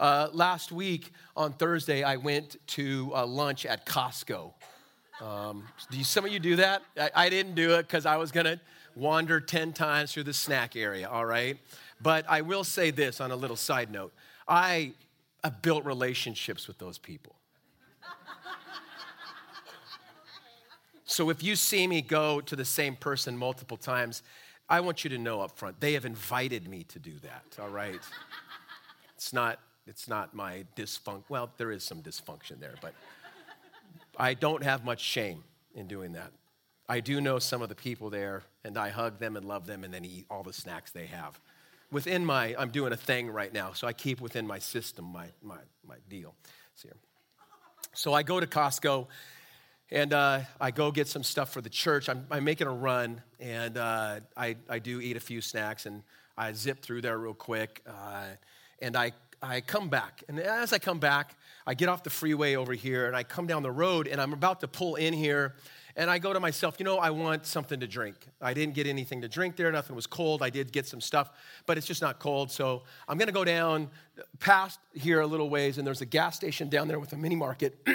[0.00, 4.50] Uh, last week on Thursday, I went to uh, lunch at Costco.
[5.20, 6.80] Um, do you, some of you do that?
[6.98, 8.58] I, I didn't do it because I was going to
[8.96, 11.58] wander 10 times through the snack area, all right?
[12.00, 14.14] But I will say this on a little side note
[14.48, 14.94] I
[15.44, 17.34] have built relationships with those people.
[21.04, 24.22] so if you see me go to the same person multiple times,
[24.66, 27.68] I want you to know up front, they have invited me to do that, all
[27.68, 28.00] right?
[29.16, 29.60] It's not,
[29.90, 31.24] it's not my dysfunction.
[31.28, 32.94] Well, there is some dysfunction there, but
[34.16, 35.42] I don't have much shame
[35.74, 36.30] in doing that.
[36.88, 39.82] I do know some of the people there, and I hug them and love them
[39.82, 41.40] and then eat all the snacks they have.
[41.90, 45.26] Within my, I'm doing a thing right now, so I keep within my system my,
[45.42, 46.34] my, my deal.
[47.92, 49.08] So I go to Costco
[49.90, 52.08] and uh, I go get some stuff for the church.
[52.08, 56.04] I'm, I'm making a run, and uh, I, I do eat a few snacks, and
[56.38, 57.82] I zip through there real quick.
[57.84, 58.26] Uh,
[58.80, 60.22] and I, I come back.
[60.28, 61.36] And as I come back,
[61.66, 64.32] I get off the freeway over here, and I come down the road, and I'm
[64.32, 65.54] about to pull in here.
[65.96, 68.16] And I go to myself, you know, I want something to drink.
[68.40, 69.70] I didn't get anything to drink there.
[69.72, 70.42] Nothing was cold.
[70.42, 71.30] I did get some stuff,
[71.66, 72.50] but it's just not cold.
[72.50, 73.90] So I'm going to go down
[74.38, 77.36] past here a little ways, and there's a gas station down there with a mini
[77.36, 77.76] market.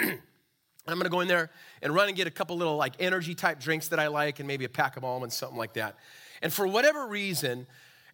[0.88, 1.50] I'm gonna go in there
[1.82, 4.46] and run and get a couple little like energy type drinks that I like and
[4.46, 5.96] maybe a pack of almonds, something like that.
[6.42, 7.66] And for whatever reason,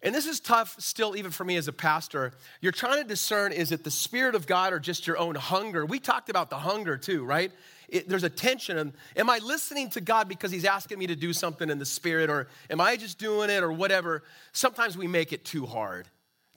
[0.03, 3.53] and this is tough still, even for me as a pastor, you're trying to discern
[3.53, 5.85] is it the Spirit of God or just your own hunger?
[5.85, 7.53] We talked about the hunger too, right?
[7.87, 8.93] It, there's a tension.
[9.15, 12.29] Am I listening to God because He's asking me to do something in the Spirit,
[12.29, 14.23] or am I just doing it, or whatever?
[14.51, 16.07] Sometimes we make it too hard.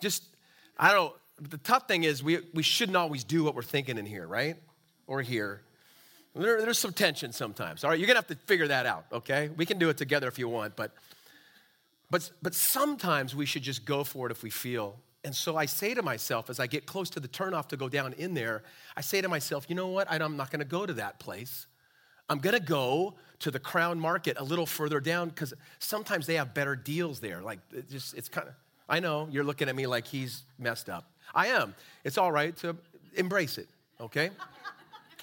[0.01, 0.25] Just,
[0.77, 4.07] I don't, the tough thing is we, we shouldn't always do what we're thinking in
[4.07, 4.57] here, right?
[5.07, 5.61] Or here.
[6.35, 7.85] There, there's some tension sometimes.
[7.85, 9.07] All right, you're gonna have to figure that out.
[9.13, 10.93] Okay, we can do it together if you want, but
[12.11, 14.99] but but sometimes we should just go for it if we feel.
[15.25, 17.89] And so I say to myself as I get close to the turnoff to go
[17.89, 18.63] down in there,
[18.97, 20.11] I say to myself, you know what?
[20.11, 21.67] I'm not gonna go to that place.
[22.29, 26.55] I'm gonna go to the Crown Market a little further down because sometimes they have
[26.55, 27.41] better deals there.
[27.43, 28.55] Like it just it's kind of
[28.89, 31.11] I know you're looking at me like he's messed up.
[31.35, 31.75] I am.
[32.05, 32.77] It's all right to
[33.15, 33.69] embrace it,
[34.01, 34.31] okay?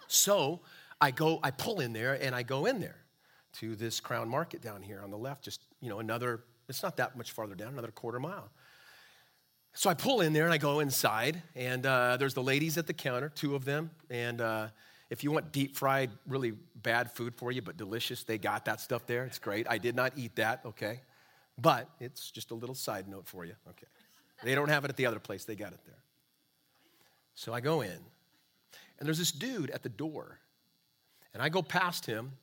[0.08, 0.59] so
[1.00, 2.97] I go, I pull in there and I go in there
[3.53, 6.97] to this Crown Market down here on the left, just, you know, another, it's not
[6.97, 8.50] that much farther down, another quarter mile.
[9.73, 12.88] So I pull in there and I go inside, and uh, there's the ladies at
[12.88, 13.91] the counter, two of them.
[14.09, 14.67] And uh,
[15.09, 18.81] if you want deep fried, really bad food for you, but delicious, they got that
[18.81, 19.25] stuff there.
[19.25, 19.66] It's great.
[19.69, 21.01] I did not eat that, okay?
[21.59, 23.88] But it's just a little side note for you, okay?
[24.44, 26.03] They don't have it at the other place, they got it there.
[27.35, 28.00] So I go in,
[29.00, 30.40] and there's this dude at the door
[31.34, 32.34] and I go past him,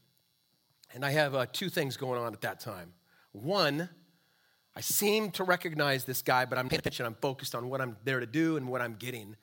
[0.92, 2.92] and I have uh, two things going on at that time.
[3.32, 3.88] One,
[4.80, 7.04] I seem to recognize this guy, but I'm paying attention.
[7.04, 9.36] I'm focused on what I'm there to do and what I'm getting.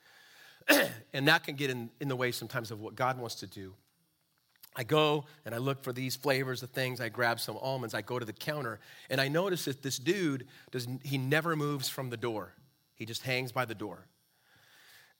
[1.12, 3.72] and that can get in, in the way sometimes of what God wants to do.
[4.74, 7.00] I go and I look for these flavors of things.
[7.00, 7.94] I grab some almonds.
[7.94, 11.88] I go to the counter, and I notice that this dude does he never moves
[11.88, 12.52] from the door.
[12.96, 14.08] He just hangs by the door.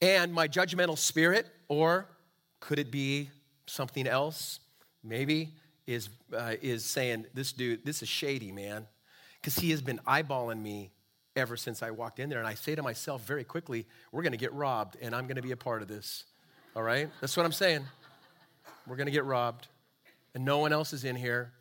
[0.02, 2.08] And my judgmental spirit, or
[2.58, 3.30] could it be
[3.68, 4.58] something else,
[5.04, 5.50] maybe,
[5.86, 8.88] is, uh, is saying, This dude, this is shady, man.
[9.40, 10.90] Because he has been eyeballing me
[11.36, 12.38] ever since I walked in there.
[12.38, 15.36] And I say to myself very quickly, We're going to get robbed, and I'm going
[15.36, 16.24] to be a part of this.
[16.74, 17.08] All right?
[17.20, 17.84] That's what I'm saying.
[18.86, 19.68] We're going to get robbed,
[20.34, 21.52] and no one else is in here.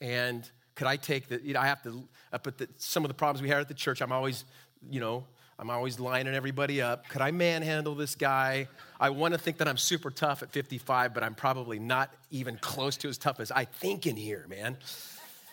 [0.00, 2.08] And could I take the, you know, I have to,
[2.42, 4.44] put the, some of the problems we had at the church, I'm always,
[4.88, 5.24] you know,
[5.58, 7.08] I'm always lining everybody up.
[7.08, 8.68] Could I manhandle this guy?
[9.00, 12.58] I want to think that I'm super tough at 55, but I'm probably not even
[12.58, 14.76] close to as tough as I think in here, man.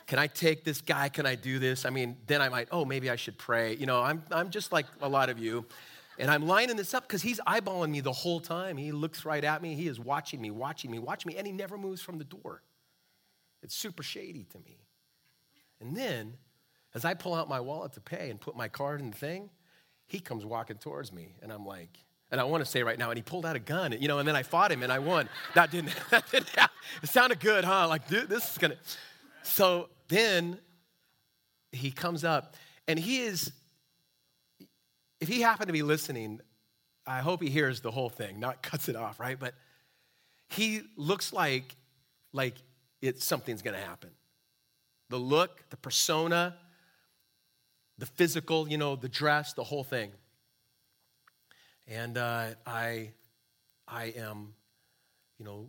[0.08, 1.10] Can I take this guy?
[1.10, 1.86] Can I do this?
[1.86, 3.76] I mean, then I might, oh, maybe I should pray.
[3.76, 5.66] You know, I'm, I'm just like a lot of you.
[6.18, 8.78] And I'm lining this up because he's eyeballing me the whole time.
[8.78, 9.76] He looks right at me.
[9.76, 12.62] He is watching me, watching me, watching me, and he never moves from the door.
[13.64, 14.78] It's super shady to me.
[15.82, 16.36] And then,
[16.94, 19.50] as I pull out my wallet to pay and put my card in the thing,
[20.06, 21.98] he comes walking towards me, and I'm like,
[22.32, 24.20] and I want to say right now, and he pulled out a gun, you know,
[24.20, 25.30] and then I fought him and I won.
[25.54, 26.76] That didn't, that didn't happen.
[27.04, 27.88] It sounded good, huh?
[27.88, 28.76] Like, dude, this is gonna.
[29.44, 30.60] So then
[31.72, 32.56] he comes up,
[32.88, 33.52] and he is,
[35.20, 36.40] if he happened to be listening,
[37.06, 39.40] I hope he hears the whole thing, not cuts it off, right?
[39.40, 39.54] But
[40.50, 41.76] he looks like,
[42.34, 42.56] like
[43.02, 44.10] it, something's gonna happen.
[45.10, 46.56] The look, the persona,
[47.98, 50.12] the physical, you know, the dress, the whole thing.
[51.88, 53.12] And uh, I,
[53.88, 54.54] I am,
[55.38, 55.68] you know,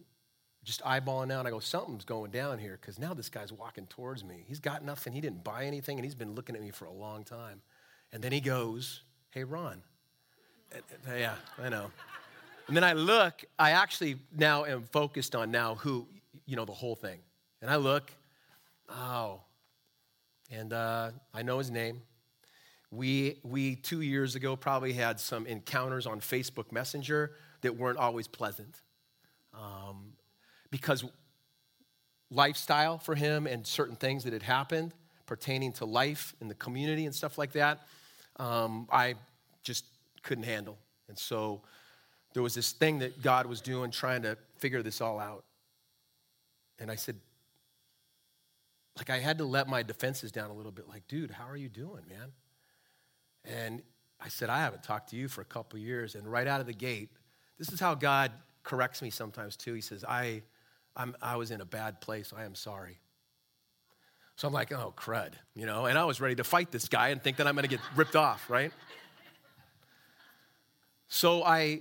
[0.66, 1.46] just eyeballing out.
[1.46, 4.44] I go, something's going down here because now this guy's walking towards me.
[4.48, 5.12] He's got nothing.
[5.12, 7.62] He didn't buy anything, and he's been looking at me for a long time.
[8.12, 9.80] And then he goes, Hey, Ron,
[11.08, 11.90] Yeah, I know.
[12.66, 16.08] And then I look, I actually now am focused on now who,
[16.46, 17.20] you know, the whole thing.
[17.62, 18.10] And I look,
[18.88, 19.42] oh,
[20.50, 22.02] and uh, I know his name.
[22.90, 28.26] We, we, two years ago, probably had some encounters on Facebook Messenger that weren't always
[28.26, 28.82] pleasant.
[29.54, 30.15] Um,
[30.70, 31.04] because
[32.30, 34.92] lifestyle for him and certain things that had happened
[35.26, 37.86] pertaining to life in the community and stuff like that,
[38.36, 39.14] um, I
[39.62, 39.84] just
[40.22, 40.78] couldn't handle.
[41.08, 41.62] And so
[42.32, 45.44] there was this thing that God was doing, trying to figure this all out.
[46.78, 47.16] And I said,
[48.96, 50.88] like, I had to let my defenses down a little bit.
[50.88, 52.32] Like, dude, how are you doing, man?
[53.44, 53.82] And
[54.20, 56.14] I said, I haven't talked to you for a couple years.
[56.14, 57.10] And right out of the gate,
[57.58, 58.32] this is how God
[58.62, 59.74] corrects me sometimes too.
[59.74, 60.42] He says, I,
[60.96, 62.32] I'm, I was in a bad place.
[62.36, 62.98] I am sorry.
[64.36, 67.08] So I'm like, oh, crud, you know, and I was ready to fight this guy
[67.08, 68.70] and think that I'm going to get ripped off, right?
[71.08, 71.80] So I,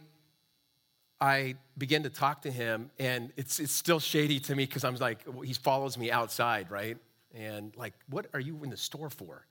[1.20, 4.96] I begin to talk to him, and it's, it's still shady to me because I'm
[4.96, 6.98] like, he follows me outside, right?
[7.34, 9.46] And like, what are you in the store for?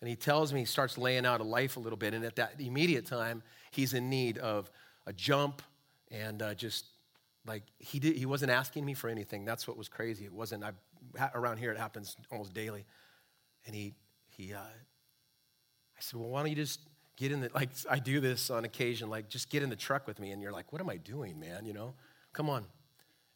[0.00, 2.14] And he tells me, he starts laying out a life a little bit.
[2.14, 4.70] And at that immediate time, he's in need of
[5.06, 5.60] a jump
[6.10, 6.86] and uh, just
[7.48, 9.44] like he, did, he wasn't asking me for anything.
[9.44, 10.24] That's what was crazy.
[10.24, 10.72] It wasn't, I,
[11.34, 12.84] around here, it happens almost daily.
[13.66, 13.94] And he,
[14.36, 16.80] he uh, I said, well, why don't you just
[17.16, 20.06] get in the, like, I do this on occasion, like, just get in the truck
[20.06, 20.30] with me.
[20.30, 21.66] And you're like, what am I doing, man?
[21.66, 21.94] You know,
[22.32, 22.64] come on.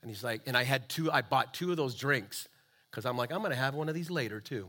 [0.03, 2.49] And he's like, and I had two, I bought two of those drinks
[2.91, 4.69] because I'm like, I'm to have one of these later too.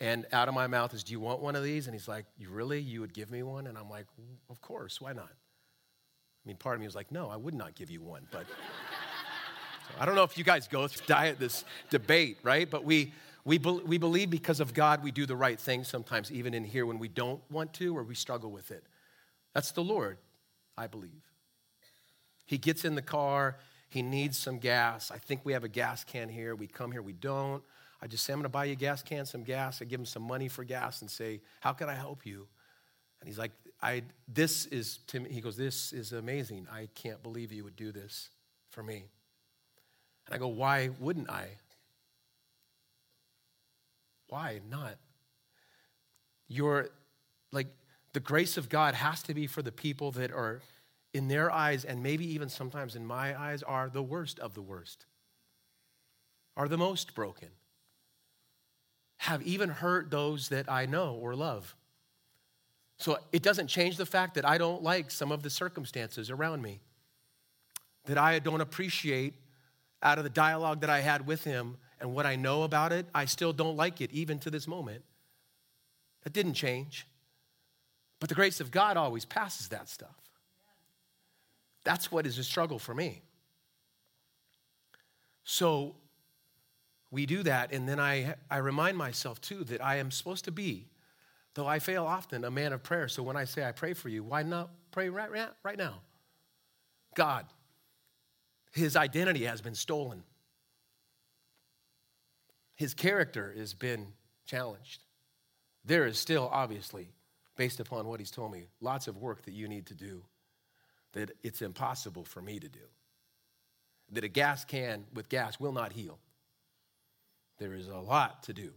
[0.00, 1.86] And out of my mouth is, Do you want one of these?
[1.86, 2.80] And he's like, You really?
[2.80, 3.66] You would give me one?
[3.66, 4.06] And I'm like,
[4.50, 5.30] Of course, why not?
[6.46, 8.22] I mean, part of me was like, No, I would not give you one.
[8.30, 8.46] But
[9.88, 12.70] so I don't know if you guys go through diet this debate, right?
[12.70, 13.12] But we,
[13.44, 16.62] we, be, we believe because of God, we do the right thing sometimes, even in
[16.62, 18.84] here when we don't want to or we struggle with it.
[19.54, 20.18] That's the Lord,
[20.78, 21.22] I believe.
[22.44, 23.56] He gets in the car,
[23.88, 25.10] he needs some gas.
[25.10, 26.54] I think we have a gas can here.
[26.54, 27.62] We come here, we don't.
[28.00, 29.82] I just say, I'm going to buy you a gas can, some gas.
[29.82, 32.46] I give him some money for gas and say, How can I help you?
[33.26, 33.50] And he's like,
[33.82, 36.68] I, This is, Tim, he goes, This is amazing.
[36.70, 38.30] I can't believe you would do this
[38.70, 39.06] for me.
[40.26, 41.48] And I go, Why wouldn't I?
[44.28, 44.94] Why not?
[46.46, 46.90] You're
[47.50, 47.66] like,
[48.12, 50.62] the grace of God has to be for the people that are,
[51.12, 54.62] in their eyes, and maybe even sometimes in my eyes, are the worst of the
[54.62, 55.04] worst,
[56.56, 57.48] are the most broken
[59.18, 61.74] have even hurt those that I know or love.
[62.98, 66.62] So it doesn't change the fact that I don't like some of the circumstances around
[66.62, 66.80] me,
[68.06, 69.34] that I don't appreciate
[70.02, 73.06] out of the dialogue that I had with him and what I know about it,
[73.14, 75.02] I still don't like it even to this moment.
[76.22, 77.06] That didn't change.
[78.20, 80.16] But the grace of God always passes that stuff.
[81.84, 83.22] That's what is a struggle for me.
[85.44, 85.94] So
[87.10, 90.50] we do that, and then I, I remind myself too that I am supposed to
[90.50, 90.88] be,
[91.56, 93.08] though I fail often, a man of prayer.
[93.08, 96.02] So when I say I pray for you, why not pray right, right, right now?
[97.14, 97.46] God,
[98.72, 100.22] his identity has been stolen,
[102.74, 104.08] his character has been
[104.44, 105.02] challenged.
[105.84, 107.08] There is still, obviously,
[107.56, 110.22] based upon what he's told me, lots of work that you need to do
[111.14, 112.80] that it's impossible for me to do.
[114.12, 116.18] That a gas can with gas will not heal.
[117.58, 118.72] There is a lot to do,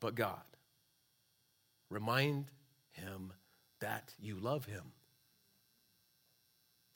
[0.00, 0.40] but God.
[1.90, 2.46] Remind
[2.90, 3.32] him
[3.80, 4.92] that you love him.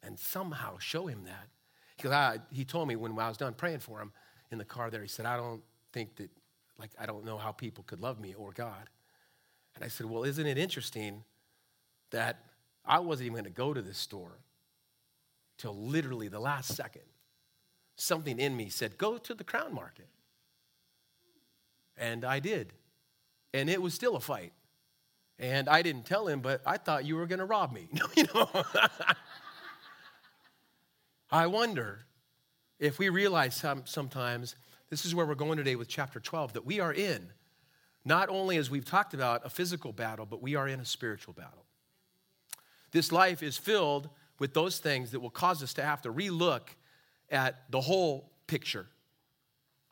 [0.03, 1.49] And somehow show him that.
[1.97, 4.13] Because I, ah, he told me when I was done praying for him
[4.51, 6.31] in the car there, he said, I don't think that,
[6.79, 8.89] like, I don't know how people could love me or God.
[9.75, 11.25] And I said, Well, isn't it interesting
[12.11, 12.39] that
[12.85, 14.39] I wasn't even going to go to this store
[15.57, 17.03] till literally the last second?
[17.97, 20.09] Something in me said, Go to the crown market.
[21.97, 22.73] And I did.
[23.53, 24.53] And it was still a fight.
[25.39, 27.89] And I didn't tell him, but I thought you were going to rob me.
[28.17, 28.49] you know?
[31.31, 32.01] I wonder
[32.79, 34.57] if we realize some, sometimes
[34.91, 37.29] this is where we're going today with chapter 12 that we are in
[38.05, 41.35] not only as we've talked about a physical battle, but we are in a spiritual
[41.35, 41.65] battle.
[42.91, 46.69] This life is filled with those things that will cause us to have to relook
[47.31, 48.87] at the whole picture,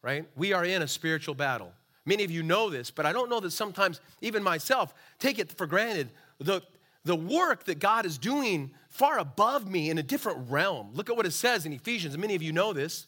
[0.03, 0.25] right?
[0.35, 1.73] We are in a spiritual battle.
[2.07, 5.53] Many of you know this, but I don't know that sometimes, even myself, take it
[5.53, 6.11] for granted.
[6.39, 6.63] The,
[7.05, 10.91] the work that God is doing far above me in a different realm.
[10.95, 13.07] Look at what it says in Ephesians, many of you know this,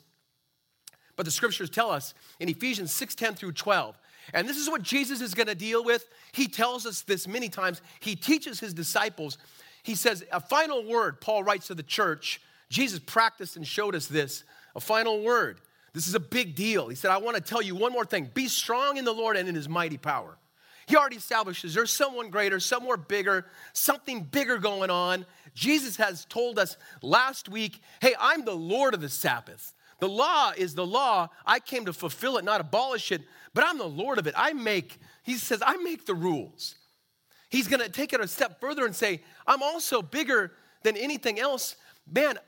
[1.16, 3.96] but the scriptures tell us in Ephesians 6 10 through 12.
[4.34, 6.08] And this is what Jesus is going to deal with.
[6.32, 7.80] He tells us this many times.
[8.00, 9.38] He teaches his disciples.
[9.82, 12.40] he says, a final word, Paul writes to the church.
[12.68, 14.44] Jesus practiced and showed us this
[14.76, 15.60] a final word.
[15.92, 16.88] This is a big deal.
[16.88, 19.36] He said, I want to tell you one more thing be strong in the Lord
[19.36, 20.36] and in his mighty power.
[20.86, 25.26] He already establishes there's someone greater, somewhere bigger, something bigger going on.
[25.54, 29.74] Jesus has told us last week, hey, I'm the Lord of the Sabbath.
[30.00, 31.28] The law is the law.
[31.44, 34.34] I came to fulfill it, not abolish it, but I'm the Lord of it.
[34.36, 36.76] I make, he says, I make the rules.
[37.50, 40.52] He's going to take it a step further and say, I'm also bigger
[40.84, 41.76] than anything else.
[42.10, 42.38] Man,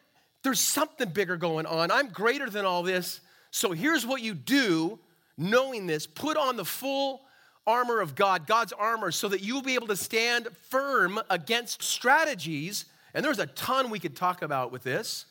[0.43, 1.91] there's something bigger going on.
[1.91, 3.21] I'm greater than all this.
[3.50, 4.99] So here's what you do,
[5.37, 7.23] knowing this put on the full
[7.66, 12.87] armor of God, God's armor, so that you'll be able to stand firm against strategies.
[13.14, 15.26] And there's a ton we could talk about with this.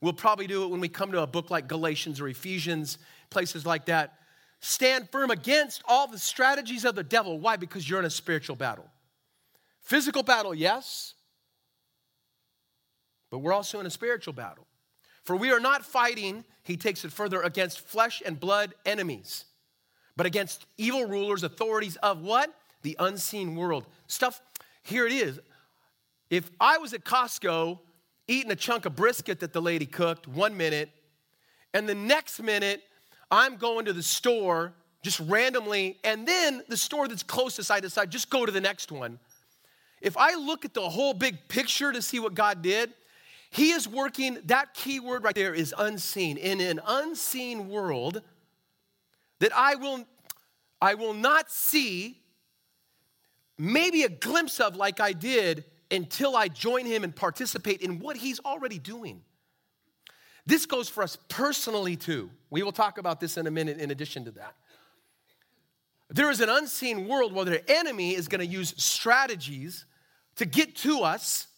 [0.00, 2.98] We'll probably do it when we come to a book like Galatians or Ephesians,
[3.30, 4.14] places like that.
[4.60, 7.38] Stand firm against all the strategies of the devil.
[7.38, 7.56] Why?
[7.56, 8.88] Because you're in a spiritual battle.
[9.80, 11.14] Physical battle, yes,
[13.30, 14.66] but we're also in a spiritual battle.
[15.32, 19.46] For we are not fighting, he takes it further, against flesh and blood enemies,
[20.14, 22.52] but against evil rulers, authorities of what?
[22.82, 23.86] The unseen world.
[24.08, 24.42] Stuff,
[24.82, 25.40] here it is.
[26.28, 27.78] If I was at Costco
[28.28, 30.90] eating a chunk of brisket that the lady cooked one minute,
[31.72, 32.82] and the next minute
[33.30, 38.10] I'm going to the store just randomly, and then the store that's closest, I decide
[38.10, 39.18] just go to the next one.
[40.02, 42.92] If I look at the whole big picture to see what God did,
[43.52, 46.38] He is working, that key word right there is unseen.
[46.38, 48.22] In an unseen world
[49.40, 50.06] that I will,
[50.80, 52.18] I will not see
[53.58, 58.16] maybe a glimpse of like I did until I join Him and participate in what
[58.16, 59.20] He's already doing.
[60.46, 62.30] This goes for us personally too.
[62.48, 64.54] We will talk about this in a minute in addition to that.
[66.08, 69.84] There is an unseen world where the enemy is going to use strategies
[70.36, 71.48] to get to us,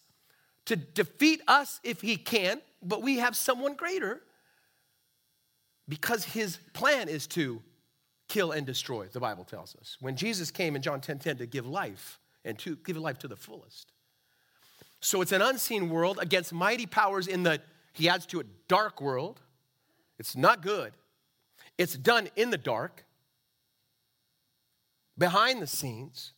[0.65, 4.21] to defeat us if he can, but we have someone greater
[5.87, 7.61] because his plan is to
[8.27, 9.97] kill and destroy, the Bible tells us.
[9.99, 13.27] When Jesus came in John 10 10 to give life and to give life to
[13.27, 13.91] the fullest.
[14.99, 17.61] So it's an unseen world against mighty powers in the,
[17.93, 19.41] he adds to it, dark world.
[20.17, 20.93] It's not good.
[21.77, 23.05] It's done in the dark,
[25.17, 26.31] behind the scenes.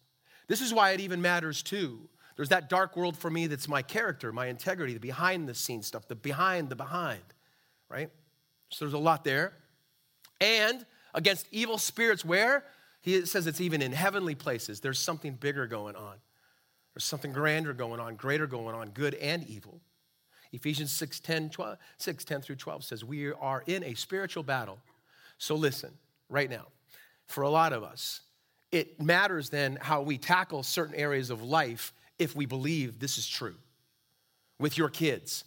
[0.48, 3.82] This is why it even matters too there's that dark world for me that's my
[3.82, 7.24] character, my integrity, the behind the scenes stuff, the behind the behind,
[7.90, 8.10] right?
[8.70, 9.54] So there's a lot there.
[10.40, 12.64] And against evil spirits, where?
[13.02, 14.80] He says it's even in heavenly places.
[14.80, 16.16] There's something bigger going on.
[16.94, 19.82] There's something grander going on, greater going on, good and evil.
[20.54, 24.80] Ephesians 6 10, 12, 6, 10 through 12 says, We are in a spiritual battle.
[25.40, 25.92] So listen,
[26.30, 26.68] right now,
[27.26, 28.22] for a lot of us,
[28.72, 33.28] it matters then how we tackle certain areas of life if we believe this is
[33.28, 33.56] true.
[34.60, 35.44] With your kids,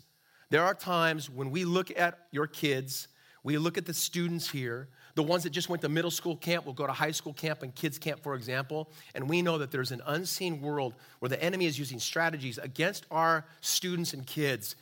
[0.51, 3.09] there are times when we look at your kids,
[3.43, 6.67] we look at the students here, the ones that just went to middle school camp
[6.67, 9.71] will go to high school camp and kids camp, for example, and we know that
[9.71, 14.77] there's an unseen world where the enemy is using strategies against our students and kids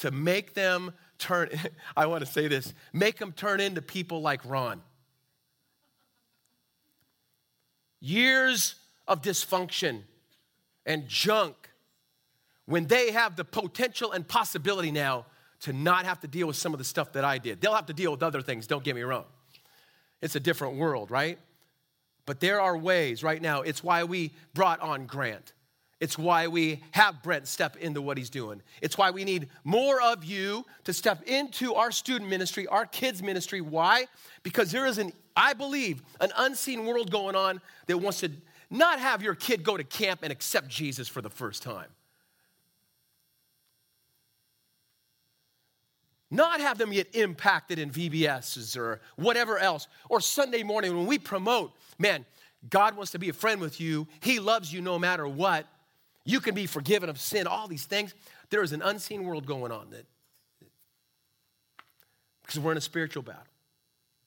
[0.00, 1.50] to make them turn,
[1.96, 4.82] I want to say this, make them turn into people like Ron.
[8.00, 8.74] Years
[9.08, 10.02] of dysfunction,
[10.86, 11.70] and junk
[12.66, 15.26] when they have the potential and possibility now
[15.60, 17.60] to not have to deal with some of the stuff that I did.
[17.60, 19.24] They'll have to deal with other things, don't get me wrong.
[20.20, 21.38] It's a different world, right?
[22.26, 23.62] But there are ways right now.
[23.62, 25.52] It's why we brought on Grant.
[26.00, 28.60] It's why we have Brent step into what he's doing.
[28.82, 33.22] It's why we need more of you to step into our student ministry, our kids'
[33.22, 33.60] ministry.
[33.60, 34.06] Why?
[34.42, 38.30] Because there is an, I believe, an unseen world going on that wants to
[38.70, 41.88] not have your kid go to camp and accept Jesus for the first time.
[46.30, 49.86] Not have them get impacted in VBSs or whatever else.
[50.08, 52.24] Or Sunday morning when we promote, man,
[52.68, 54.08] God wants to be a friend with you.
[54.20, 55.66] He loves you no matter what.
[56.24, 58.14] You can be forgiven of sin, all these things.
[58.50, 60.06] There is an unseen world going on that
[62.42, 63.42] because we're in a spiritual battle.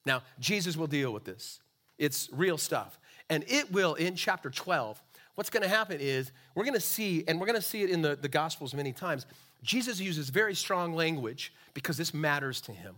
[0.06, 1.60] Now, Jesus will deal with this.
[1.98, 3.00] It's real stuff.
[3.30, 5.02] And it will, in chapter 12,
[5.36, 7.90] what's going to happen is we're going to see, and we're going to see it
[7.90, 9.26] in the, the Gospels many times,
[9.64, 12.96] Jesus uses very strong language because this matters to him.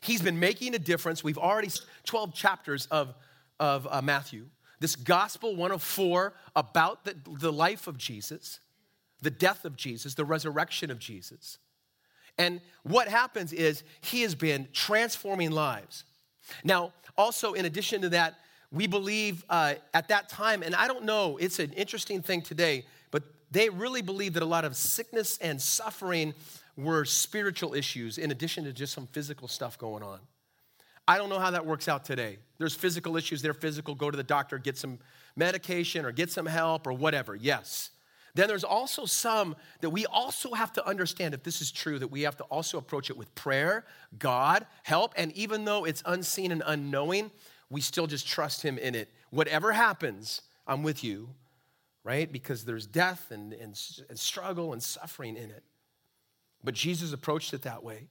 [0.00, 1.22] He's been making a difference.
[1.22, 1.70] We've already,
[2.04, 3.14] 12 chapters of,
[3.60, 4.46] of uh, Matthew.
[4.80, 8.58] This Gospel 104 about the, the life of Jesus,
[9.20, 11.58] the death of Jesus, the resurrection of Jesus.
[12.36, 16.02] And what happens is he has been transforming lives.
[16.64, 18.34] Now, also, in addition to that,
[18.72, 22.86] we believe uh, at that time, and I don't know, it's an interesting thing today,
[23.10, 26.32] but they really believed that a lot of sickness and suffering
[26.76, 30.20] were spiritual issues in addition to just some physical stuff going on.
[31.06, 32.38] I don't know how that works out today.
[32.58, 34.98] There's physical issues, they're physical, go to the doctor, get some
[35.36, 37.34] medication or get some help or whatever.
[37.36, 37.90] Yes.
[38.34, 42.10] Then there's also some that we also have to understand if this is true, that
[42.10, 43.84] we have to also approach it with prayer,
[44.18, 47.30] God, help, and even though it's unseen and unknowing,
[47.72, 49.08] we still just trust Him in it.
[49.30, 51.30] Whatever happens, I'm with you,
[52.04, 52.30] right?
[52.30, 55.64] Because there's death and, and, and struggle and suffering in it.
[56.62, 58.08] But Jesus approached it that way.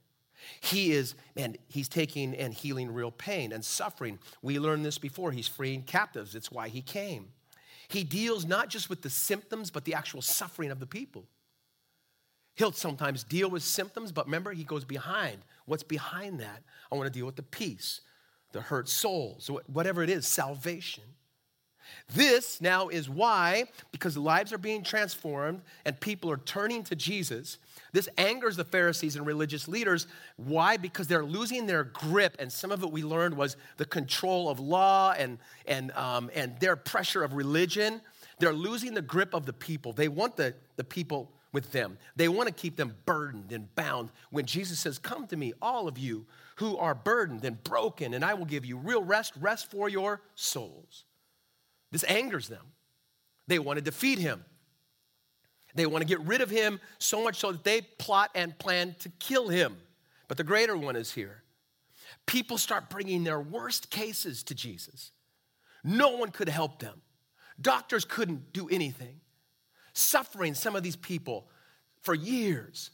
[0.59, 4.17] He is, and he's taking and healing real pain and suffering.
[4.41, 5.31] We learned this before.
[5.31, 6.33] He's freeing captives.
[6.33, 7.27] It's why he came.
[7.87, 11.25] He deals not just with the symptoms, but the actual suffering of the people.
[12.55, 15.37] He'll sometimes deal with symptoms, but remember, he goes behind.
[15.65, 16.63] What's behind that?
[16.91, 18.01] I want to deal with the peace,
[18.51, 21.03] the hurt souls, whatever it is, salvation.
[22.13, 27.57] This now is why, because lives are being transformed and people are turning to Jesus,
[27.93, 30.07] this angers the Pharisees and religious leaders.
[30.37, 30.77] Why?
[30.77, 32.35] Because they're losing their grip.
[32.39, 36.59] And some of it we learned was the control of law and, and, um, and
[36.59, 38.01] their pressure of religion.
[38.39, 39.93] They're losing the grip of the people.
[39.93, 44.09] They want the, the people with them, they want to keep them burdened and bound.
[44.29, 46.25] When Jesus says, Come to me, all of you
[46.61, 50.21] who are burdened and broken, and I will give you real rest, rest for your
[50.35, 51.05] souls.
[51.91, 52.63] This angers them.
[53.47, 54.45] They want to defeat him.
[55.73, 58.95] They want to get rid of him so much so that they plot and plan
[58.99, 59.75] to kill him.
[60.27, 61.41] But the greater one is here.
[62.27, 65.11] People start bringing their worst cases to Jesus.
[65.83, 67.01] No one could help them.
[67.59, 69.19] Doctors couldn't do anything.
[69.93, 71.49] Suffering some of these people
[72.01, 72.91] for years.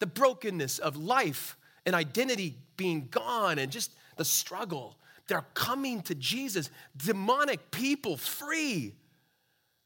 [0.00, 4.96] The brokenness of life and identity being gone and just the struggle.
[5.26, 6.70] They're coming to Jesus.
[6.96, 8.94] Demonic people free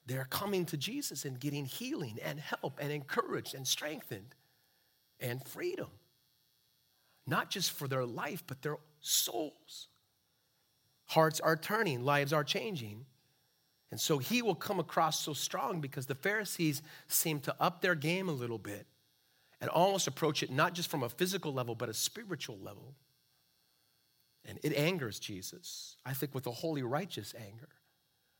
[0.08, 4.34] they're coming to Jesus and getting healing and help and encouraged and strengthened
[5.20, 5.88] and freedom.
[7.26, 9.88] Not just for their life, but their souls.
[11.08, 13.04] Hearts are turning, lives are changing.
[13.90, 17.94] And so he will come across so strong because the Pharisees seem to up their
[17.94, 18.86] game a little bit
[19.60, 22.94] and almost approach it not just from a physical level, but a spiritual level.
[24.44, 27.68] And it angers Jesus, I think, with a holy, righteous anger.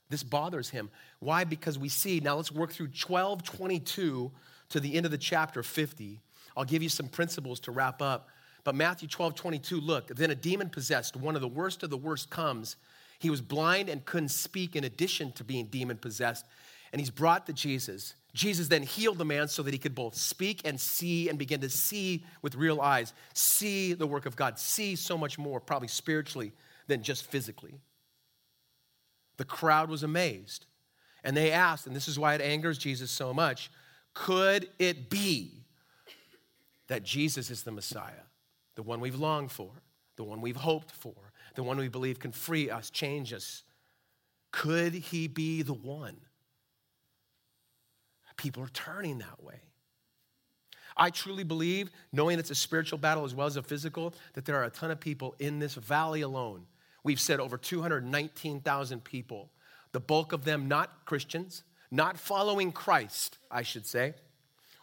[0.09, 0.89] This bothers him.
[1.19, 1.43] Why?
[1.43, 4.31] Because we see, now let's work through 1222
[4.69, 6.19] to the end of the chapter 50.
[6.57, 8.29] I'll give you some principles to wrap up.
[8.63, 11.97] But Matthew 12, 22, look, then a demon possessed, one of the worst of the
[11.97, 12.75] worst, comes.
[13.19, 16.45] He was blind and couldn't speak in addition to being demon possessed.
[16.91, 18.15] And he's brought to Jesus.
[18.33, 21.61] Jesus then healed the man so that he could both speak and see and begin
[21.61, 25.87] to see with real eyes, see the work of God, see so much more, probably
[25.87, 26.51] spiritually,
[26.87, 27.79] than just physically.
[29.37, 30.65] The crowd was amazed.
[31.23, 33.71] And they asked, and this is why it angers Jesus so much
[34.13, 35.63] could it be
[36.87, 38.25] that Jesus is the Messiah,
[38.75, 39.71] the one we've longed for,
[40.17, 41.13] the one we've hoped for,
[41.55, 43.63] the one we believe can free us, change us?
[44.51, 46.17] Could he be the one?
[48.39, 49.61] People are turning that way.
[50.97, 54.55] I truly believe, knowing it's a spiritual battle as well as a physical, that there
[54.55, 56.65] are a ton of people in this valley alone
[57.03, 59.49] We've said over 219,000 people,
[59.91, 64.13] the bulk of them not Christians, not following Christ, I should say.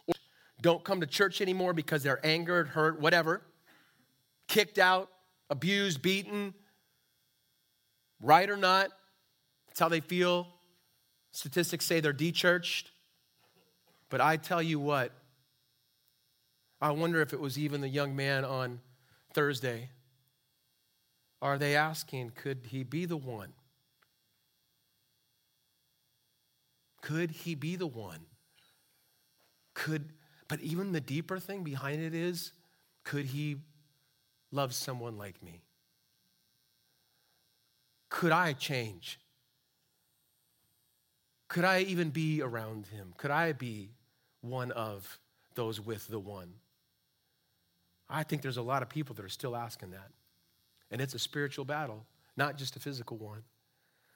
[0.07, 0.15] or
[0.61, 3.41] Don't come to church anymore because they're angered, hurt, whatever,
[4.47, 5.09] kicked out,
[5.49, 6.53] abused, beaten,
[8.21, 8.89] right or not.
[9.67, 10.47] That's how they feel.
[11.31, 12.85] Statistics say they're dechurched.
[14.09, 15.11] But I tell you what,
[16.79, 18.79] I wonder if it was even the young man on
[19.33, 19.89] Thursday
[21.41, 23.53] are they asking, could he be the one?
[27.01, 28.25] Could he be the one?
[29.73, 30.09] Could,
[30.47, 32.53] but even the deeper thing behind it is,
[33.03, 33.57] could he
[34.51, 35.61] love someone like me?
[38.09, 39.19] Could I change?
[41.47, 43.13] Could I even be around him?
[43.17, 43.91] Could I be
[44.49, 45.19] one of
[45.55, 46.53] those with the one?
[48.09, 50.09] I think there's a lot of people that are still asking that.
[50.91, 52.05] And it's a spiritual battle,
[52.37, 53.43] not just a physical one.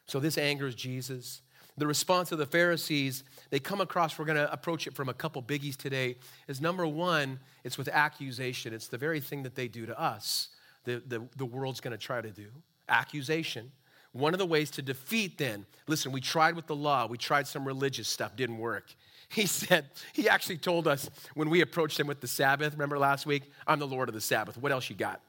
[0.05, 1.41] So this angers Jesus.
[1.77, 5.13] The response of the Pharisees, they come across, we're going to approach it from a
[5.13, 6.17] couple biggies today,
[6.47, 8.73] is number one, it's with accusation.
[8.73, 10.49] It's the very thing that they do to us,
[10.83, 12.47] the, the, the world's going to try to do.
[12.89, 13.71] Accusation.
[14.11, 17.47] One of the ways to defeat then, listen, we tried with the law, we tried
[17.47, 18.93] some religious stuff, didn't work.
[19.33, 23.25] He said, he actually told us when we approached him with the Sabbath, remember last
[23.25, 23.43] week?
[23.65, 24.57] I'm the Lord of the Sabbath.
[24.57, 25.21] What else you got?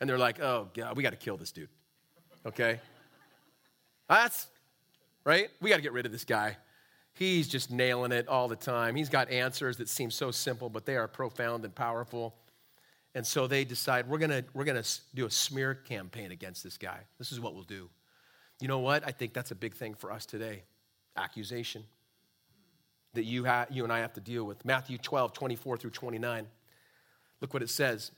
[0.00, 1.68] and they're like, oh, God, we got to kill this dude.
[2.44, 2.80] Okay?
[4.08, 4.46] That's
[5.24, 5.48] right.
[5.60, 6.56] We got to get rid of this guy.
[7.14, 8.94] He's just nailing it all the time.
[8.94, 12.34] He's got answers that seem so simple, but they are profound and powerful.
[13.14, 16.98] And so they decide we're gonna, we're gonna do a smear campaign against this guy.
[17.18, 17.88] This is what we'll do.
[18.60, 19.06] You know what?
[19.06, 20.64] I think that's a big thing for us today
[21.16, 21.82] accusation
[23.16, 24.64] that you, ha- you and I have to deal with.
[24.64, 26.46] Matthew 12, 24 through 29.
[27.40, 28.12] Look what it says.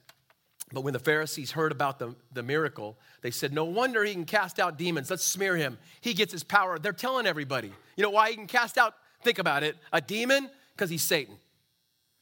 [0.73, 4.27] But when the Pharisees heard about the, the miracle, they said, No wonder he can
[4.27, 5.11] cast out demons.
[5.11, 5.79] Let's smear him.
[6.01, 6.79] He gets his power.
[6.79, 7.73] They're telling everybody.
[7.97, 10.51] You know why he can cast out, think about it, a demon?
[10.77, 11.37] Because he's Satan.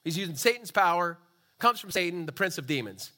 [0.04, 1.18] He's using Satan's power,
[1.58, 3.10] comes from Satan, the prince of demons.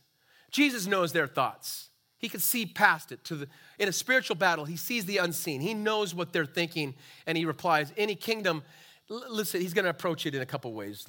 [0.50, 1.90] Jesus knows their thoughts.
[2.16, 5.60] He can see past it to the in a spiritual battle, he sees the unseen.
[5.60, 6.94] He knows what they're thinking,
[7.26, 8.64] and he replies, Any kingdom,
[9.08, 11.06] listen, he's going to approach it in a couple ways,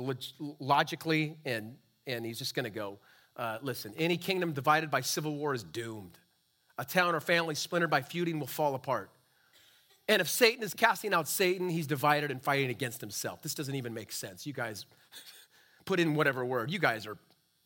[0.60, 1.76] logically, and,
[2.08, 3.00] and he's just going to go,
[3.36, 6.18] uh, listen, any kingdom divided by civil war is doomed.
[6.78, 9.12] A town or family splintered by feuding will fall apart.
[10.08, 13.42] And if Satan is casting out Satan, he's divided and fighting against himself.
[13.42, 14.48] This doesn't even make sense.
[14.48, 14.86] You guys
[15.86, 16.72] put in whatever word.
[16.72, 17.18] You guys are,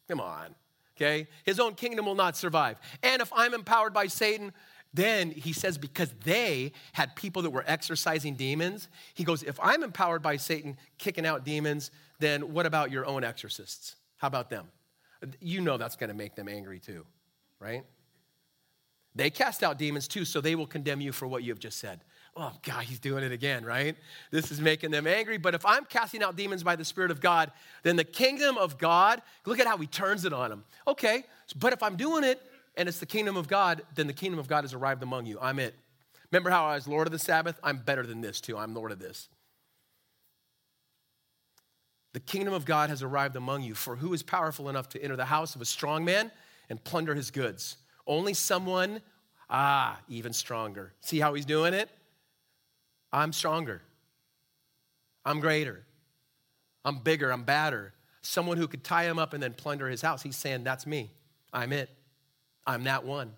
[0.09, 0.53] come on,
[0.97, 1.27] okay?
[1.45, 2.77] His own kingdom will not survive.
[3.01, 4.51] And if I'm empowered by Satan,
[4.93, 9.83] then he says, because they had people that were exorcising demons, he goes, if I'm
[9.83, 13.95] empowered by Satan kicking out demons, then what about your own exorcists?
[14.17, 14.67] How about them?
[15.39, 17.05] You know that's going to make them angry too,
[17.59, 17.83] right?
[19.15, 21.79] They cast out demons too, so they will condemn you for what you have just
[21.79, 22.01] said.
[22.35, 23.95] Oh, God, he's doing it again, right?
[24.31, 25.37] This is making them angry.
[25.37, 27.51] But if I'm casting out demons by the Spirit of God,
[27.83, 30.63] then the kingdom of God, look at how he turns it on them.
[30.87, 31.25] Okay,
[31.55, 32.41] but if I'm doing it
[32.75, 35.37] and it's the kingdom of God, then the kingdom of God has arrived among you.
[35.41, 35.75] I'm it.
[36.31, 37.59] Remember how I was Lord of the Sabbath?
[37.63, 38.57] I'm better than this too.
[38.57, 39.29] I'm Lord of this.
[42.13, 43.75] The kingdom of God has arrived among you.
[43.75, 46.31] For who is powerful enough to enter the house of a strong man
[46.69, 47.77] and plunder his goods?
[48.05, 49.01] Only someone,
[49.49, 50.93] ah, even stronger.
[51.01, 51.89] See how he's doing it?
[53.11, 53.81] I'm stronger.
[55.25, 55.83] I'm greater.
[56.85, 57.31] I'm bigger.
[57.31, 57.93] I'm badder.
[58.21, 60.21] Someone who could tie him up and then plunder his house.
[60.23, 61.11] He's saying, That's me.
[61.51, 61.89] I'm it.
[62.65, 63.33] I'm that one.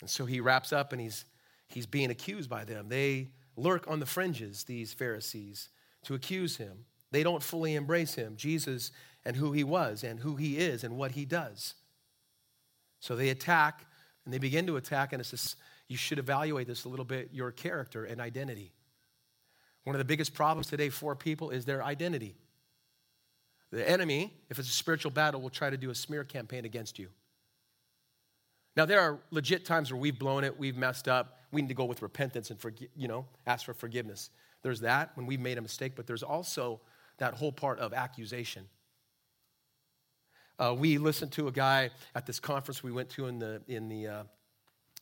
[0.00, 1.24] And so he wraps up and he's,
[1.68, 2.88] he's being accused by them.
[2.88, 5.68] They lurk on the fringes, these Pharisees,
[6.04, 6.86] to accuse him.
[7.10, 8.92] They don't fully embrace him, Jesus,
[9.24, 11.74] and who he was, and who he is, and what he does.
[13.00, 13.84] So they attack,
[14.24, 15.56] and they begin to attack, and it's this,
[15.88, 18.72] you should evaluate this a little bit your character and identity.
[19.84, 22.36] One of the biggest problems today for people is their identity.
[23.72, 26.98] The enemy, if it's a spiritual battle, will try to do a smear campaign against
[26.98, 27.08] you.
[28.76, 31.74] Now, there are legit times where we've blown it, we've messed up, we need to
[31.74, 34.30] go with repentance and forgi- you know, ask for forgiveness.
[34.62, 36.80] There's that when we've made a mistake, but there's also
[37.18, 38.68] that whole part of accusation.
[40.58, 43.88] Uh, we listened to a guy at this conference we went to in the, in
[43.88, 44.22] the, uh,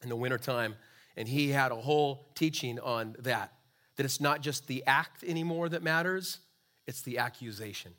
[0.03, 0.75] in the wintertime,
[1.17, 3.53] and he had a whole teaching on that.
[3.97, 6.39] That it's not just the act anymore that matters,
[6.87, 7.93] it's the accusation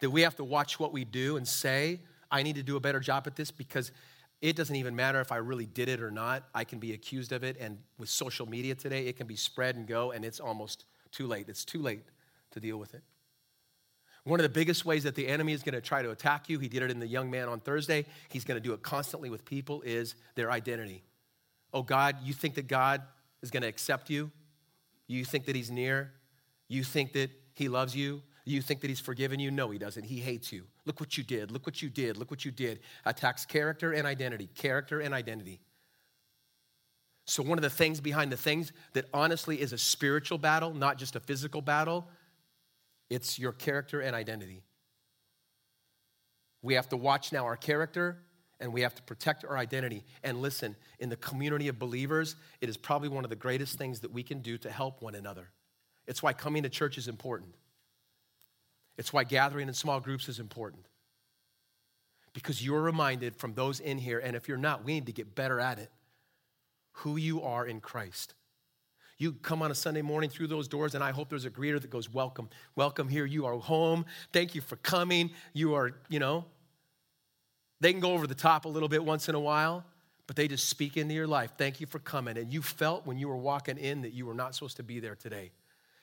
[0.00, 2.80] that we have to watch what we do and say, I need to do a
[2.80, 3.92] better job at this because
[4.40, 6.44] it doesn't even matter if I really did it or not.
[6.54, 7.56] I can be accused of it.
[7.60, 11.26] And with social media today, it can be spread and go, and it's almost too
[11.26, 11.48] late.
[11.48, 12.04] It's too late
[12.52, 13.02] to deal with it.
[14.24, 16.58] One of the biggest ways that the enemy is going to try to attack you,
[16.58, 19.30] he did it in the young man on Thursday, he's going to do it constantly
[19.30, 21.02] with people, is their identity.
[21.72, 23.02] Oh, God, you think that God
[23.42, 24.30] is going to accept you?
[25.06, 26.12] You think that he's near?
[26.68, 28.22] You think that he loves you?
[28.50, 29.50] You think that he's forgiven you?
[29.50, 30.04] No, he doesn't.
[30.04, 30.64] He hates you.
[30.84, 31.50] Look what you did.
[31.50, 32.16] Look what you did.
[32.16, 32.80] Look what you did.
[33.04, 34.48] Attacks character and identity.
[34.54, 35.60] Character and identity.
[37.26, 40.98] So, one of the things behind the things that honestly is a spiritual battle, not
[40.98, 42.08] just a physical battle,
[43.08, 44.62] it's your character and identity.
[46.62, 48.18] We have to watch now our character
[48.58, 50.04] and we have to protect our identity.
[50.22, 54.00] And listen, in the community of believers, it is probably one of the greatest things
[54.00, 55.48] that we can do to help one another.
[56.06, 57.54] It's why coming to church is important.
[59.00, 60.84] It's why gathering in small groups is important.
[62.34, 65.34] Because you're reminded from those in here, and if you're not, we need to get
[65.34, 65.90] better at it,
[66.92, 68.34] who you are in Christ.
[69.16, 71.80] You come on a Sunday morning through those doors, and I hope there's a greeter
[71.80, 73.24] that goes, Welcome, welcome here.
[73.24, 74.04] You are home.
[74.34, 75.30] Thank you for coming.
[75.54, 76.44] You are, you know,
[77.80, 79.82] they can go over the top a little bit once in a while,
[80.26, 81.52] but they just speak into your life.
[81.56, 82.36] Thank you for coming.
[82.36, 85.00] And you felt when you were walking in that you were not supposed to be
[85.00, 85.52] there today.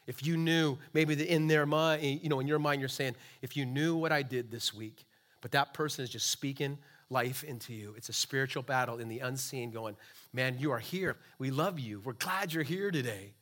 [0.07, 3.15] If you knew, maybe in their mind, eh, you know, in your mind, you're saying,
[3.41, 5.05] if you knew what I did this week,
[5.41, 6.77] but that person is just speaking
[7.09, 7.93] life into you.
[7.97, 9.95] It's a spiritual battle in the unseen, going,
[10.33, 11.17] man, you are here.
[11.39, 12.01] We love you.
[12.03, 13.33] We're glad you're here today.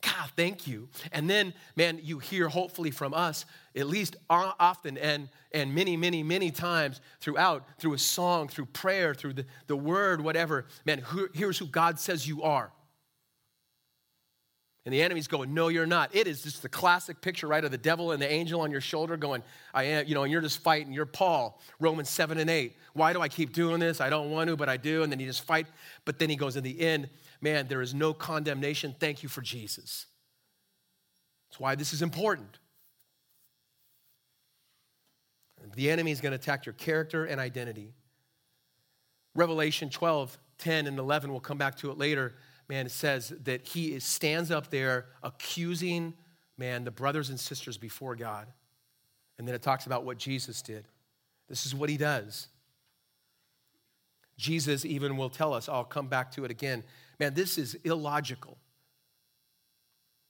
[0.00, 0.88] God, thank you.
[1.12, 3.44] And then, man, you hear hopefully from us,
[3.76, 9.14] at least often and, and many, many, many times throughout, through a song, through prayer,
[9.14, 10.66] through the, the word, whatever.
[10.84, 12.70] Man, who, here's who God says you are.
[14.88, 16.14] And the enemy's going, No, you're not.
[16.14, 18.80] It is just the classic picture, right, of the devil and the angel on your
[18.80, 19.42] shoulder going,
[19.74, 20.94] I am, you know, and you're just fighting.
[20.94, 22.74] You're Paul, Romans 7 and 8.
[22.94, 24.00] Why do I keep doing this?
[24.00, 25.02] I don't want to, but I do.
[25.02, 25.66] And then you just fight.
[26.06, 27.10] But then he goes, In the end,
[27.42, 28.94] man, there is no condemnation.
[28.98, 30.06] Thank you for Jesus.
[31.50, 32.58] That's why this is important.
[35.74, 37.92] The enemy is going to attack your character and identity.
[39.34, 42.32] Revelation 12, 10, and 11, we'll come back to it later
[42.68, 46.14] man, it says that he is, stands up there accusing,
[46.56, 48.46] man, the brothers and sisters before God.
[49.38, 50.86] And then it talks about what Jesus did.
[51.48, 52.48] This is what he does.
[54.36, 56.84] Jesus even will tell us, I'll come back to it again.
[57.18, 58.58] Man, this is illogical.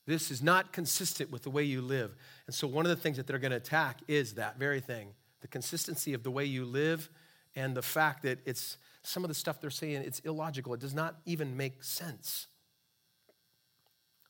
[0.07, 2.17] This is not consistent with the way you live.
[2.47, 5.09] And so, one of the things that they're going to attack is that very thing
[5.41, 7.11] the consistency of the way you live
[7.55, 10.75] and the fact that it's some of the stuff they're saying, it's illogical.
[10.75, 12.47] It does not even make sense.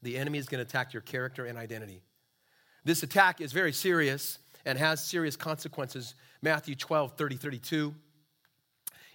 [0.02, 2.00] The enemy is going to attack your character and identity.
[2.84, 6.14] This attack is very serious and has serious consequences.
[6.42, 7.94] Matthew 12, 30, 32.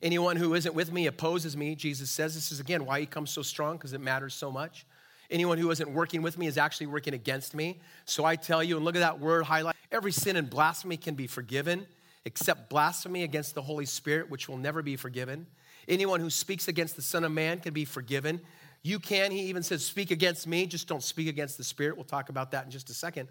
[0.02, 2.36] Anyone who isn't with me opposes me, Jesus says.
[2.36, 4.86] This is again why he comes so strong, because it matters so much.
[5.32, 7.80] Anyone who isn't working with me is actually working against me.
[8.04, 11.16] So I tell you, and look at that word highlight every sin and blasphemy can
[11.16, 11.88] be forgiven
[12.26, 15.46] except blasphemy against the Holy Spirit, which will never be forgiven.
[15.88, 18.40] Anyone who speaks against the Son of Man can be forgiven.
[18.82, 21.96] You can, he even says, speak against me, just don't speak against the Spirit.
[21.96, 23.30] We'll talk about that in just a second.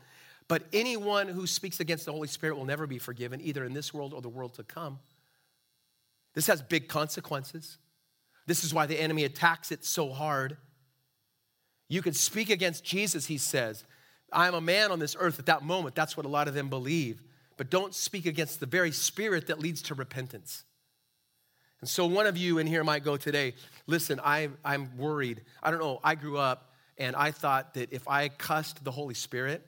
[0.48, 3.94] But anyone who speaks against the Holy Spirit will never be forgiven, either in this
[3.94, 4.98] world or the world to come.
[6.34, 7.78] This has big consequences.
[8.46, 10.56] This is why the enemy attacks it so hard.
[11.88, 13.84] You can speak against Jesus, he says.
[14.32, 15.94] I am a man on this earth at that moment.
[15.94, 17.22] That's what a lot of them believe
[17.56, 20.64] but don't speak against the very spirit that leads to repentance.
[21.80, 23.54] And so one of you in here might go today,
[23.86, 25.42] listen, I, I'm worried.
[25.62, 29.14] I don't know, I grew up and I thought that if I cussed the Holy
[29.14, 29.66] Spirit,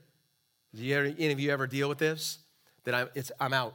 [0.78, 2.38] ever, any of you ever deal with this?
[2.84, 3.74] That I'm, it's, I'm out.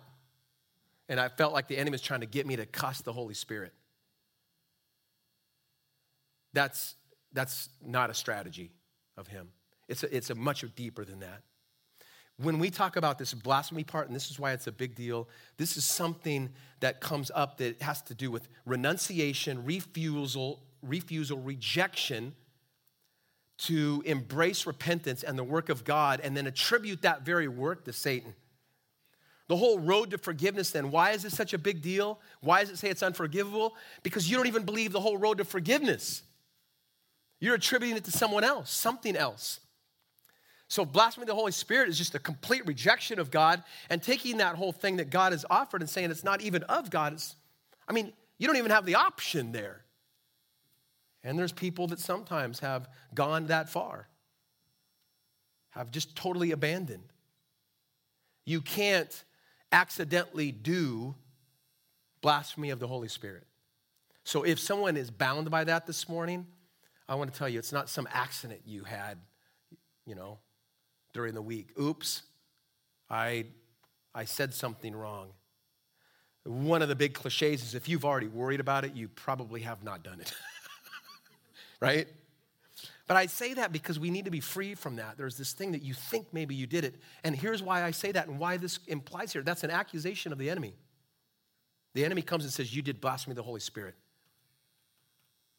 [1.10, 3.34] And I felt like the enemy was trying to get me to cuss the Holy
[3.34, 3.74] Spirit.
[6.54, 6.96] That's,
[7.34, 8.72] that's not a strategy
[9.18, 9.50] of him.
[9.88, 11.42] It's a, it's a much deeper than that
[12.42, 15.28] when we talk about this blasphemy part, and this is why it's a big deal,
[15.58, 16.50] this is something
[16.80, 22.34] that comes up that has to do with renunciation, refusal, refusal, rejection
[23.58, 27.94] to embrace repentance and the work of God, and then attribute that very work to
[27.94, 28.34] Satan.
[29.48, 32.20] The whole road to forgiveness, then, why is this such a big deal?
[32.40, 33.76] Why does it say it's unforgivable?
[34.02, 36.24] Because you don't even believe the whole road to forgiveness.
[37.42, 39.60] You're attributing it to someone else, something else.
[40.70, 44.38] So, blasphemy of the Holy Spirit is just a complete rejection of God and taking
[44.38, 47.14] that whole thing that God has offered and saying it's not even of God.
[47.14, 47.36] It's,
[47.88, 49.82] I mean, you don't even have the option there.
[51.24, 54.08] And there's people that sometimes have gone that far,
[55.72, 57.12] have just totally abandoned.
[58.46, 59.24] You can't
[59.72, 61.16] accidentally do
[62.22, 63.48] blasphemy of the Holy Spirit.
[64.24, 66.46] So, if someone is bound by that this morning,
[67.08, 69.18] I want to tell you it's not some accident you had,
[70.06, 70.38] you know,
[71.14, 71.70] during the week.
[71.80, 72.22] Oops,
[73.10, 73.46] I,
[74.14, 75.30] I said something wrong.
[76.44, 79.84] One of the big cliches is if you've already worried about it, you probably have
[79.84, 80.34] not done it.
[81.82, 82.08] right?
[83.08, 85.18] But I say that because we need to be free from that.
[85.18, 86.96] There's this thing that you think maybe you did it.
[87.24, 90.38] And here's why I say that and why this implies here that's an accusation of
[90.38, 90.76] the enemy.
[91.96, 93.96] The enemy comes and says, You did blasphemy the Holy Spirit.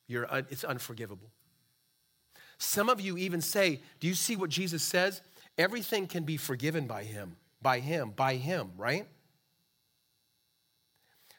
[0.06, 1.30] You're, it's unforgivable.
[2.58, 5.20] Some of you even say, Do you see what Jesus says?
[5.58, 9.06] Everything can be forgiven by him, by him, by him, right?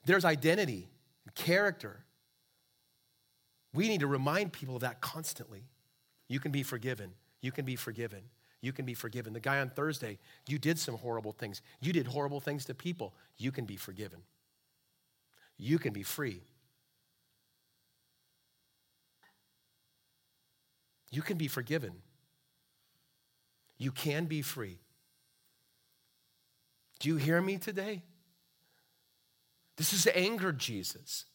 [0.05, 0.89] There's identity,
[1.35, 2.03] character.
[3.73, 5.63] We need to remind people of that constantly.
[6.27, 7.11] You can be forgiven.
[7.41, 8.21] You can be forgiven.
[8.61, 9.33] You can be forgiven.
[9.33, 11.61] The guy on Thursday, you did some horrible things.
[11.79, 13.13] You did horrible things to people.
[13.37, 14.19] You can be forgiven.
[15.57, 16.41] You can be free.
[21.11, 21.93] You can be forgiven.
[23.81, 24.77] You can be free.
[26.99, 28.03] Do you hear me today?
[29.75, 31.25] This has angered Jesus,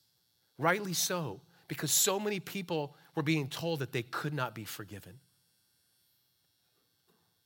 [0.56, 5.18] rightly so, because so many people were being told that they could not be forgiven.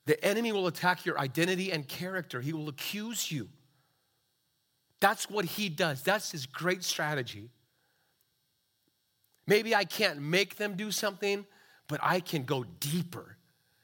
[0.04, 3.48] The enemy will attack your identity and character, he will accuse you.
[5.00, 7.48] That's what he does, that's his great strategy.
[9.46, 11.46] Maybe I can't make them do something,
[11.88, 13.38] but I can go deeper.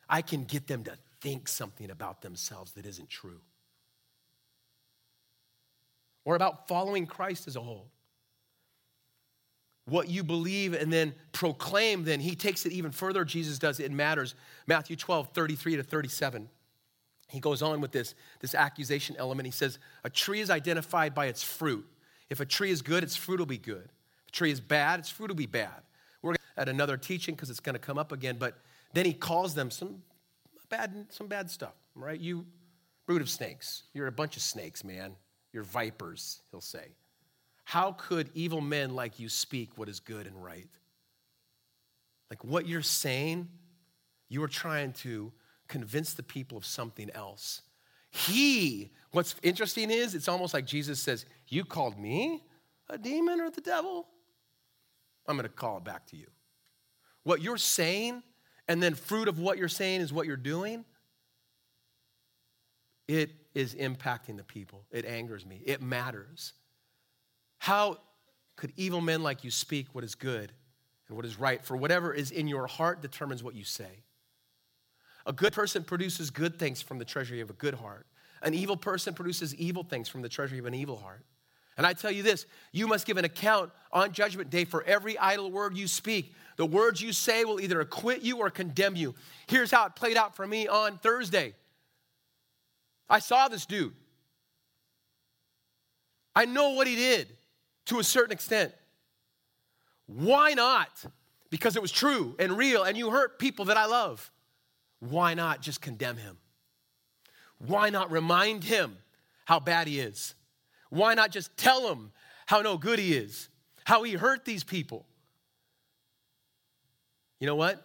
[0.09, 0.93] I can get them to
[1.27, 3.41] think something about themselves that isn't true.
[6.25, 7.91] Or about following Christ as a whole.
[9.89, 13.25] what you believe and then proclaim, then he takes it even further.
[13.25, 14.35] Jesus does it matters.
[14.67, 16.49] Matthew 12, 33 to 37.
[17.29, 19.47] He goes on with this, this accusation element.
[19.47, 21.87] He says, A tree is identified by its fruit.
[22.31, 23.89] If a tree is good, its fruit will be good.
[24.25, 25.83] If a tree is bad, its fruit will be bad.
[26.23, 28.59] We're at another teaching because it's going to come up again, but
[28.93, 30.03] then he calls them some
[30.69, 32.21] bad, some bad stuff, right?
[32.21, 32.47] You
[33.07, 33.85] brood of snakes.
[33.95, 35.15] You're a bunch of snakes, man.
[35.53, 36.95] You're vipers, he'll say.
[37.65, 40.69] How could evil men like you speak what is good and right?
[42.31, 43.49] Like what you're saying,
[44.29, 45.33] you are trying to
[45.69, 47.63] convince the people of something else.
[48.11, 52.45] He, what's interesting is, it's almost like Jesus says, You called me
[52.89, 54.07] a demon or the devil?
[55.27, 56.27] I'm going to call it back to you.
[57.25, 58.23] What you're saying,
[58.69, 60.85] and then fruit of what you're saying is what you're doing,
[63.09, 64.85] it is impacting the people.
[64.91, 65.63] It angers me.
[65.65, 66.53] It matters.
[67.59, 67.99] How
[68.57, 70.53] could evil men like you speak what is good
[71.09, 71.65] and what is right?
[71.65, 74.03] For whatever is in your heart determines what you say.
[75.27, 78.07] A good person produces good things from the treasury of a good heart.
[78.43, 81.25] An evil person produces evil things from the treasury of an evil heart.
[81.77, 85.19] And I tell you this you must give an account on Judgment Day for every
[85.19, 86.35] idle word you speak.
[86.57, 89.15] The words you say will either acquit you or condemn you.
[89.47, 91.55] Here's how it played out for me on Thursday
[93.09, 93.95] I saw this dude.
[96.35, 97.29] I know what he did
[97.87, 98.73] to a certain extent.
[100.07, 100.91] Why not?
[101.51, 104.31] Because it was true and real, and you hurt people that I love.
[105.01, 106.37] Why not just condemn him?
[107.59, 108.99] Why not remind him
[109.45, 110.35] how bad he is?
[110.91, 112.13] Why not just tell him
[112.47, 113.49] how no good he is,
[113.85, 115.07] how he hurt these people?
[117.41, 117.85] You know what?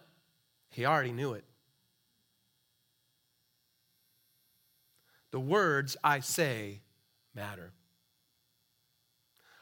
[0.70, 1.44] He already knew it.
[5.30, 6.80] The words I say
[7.34, 7.72] matter.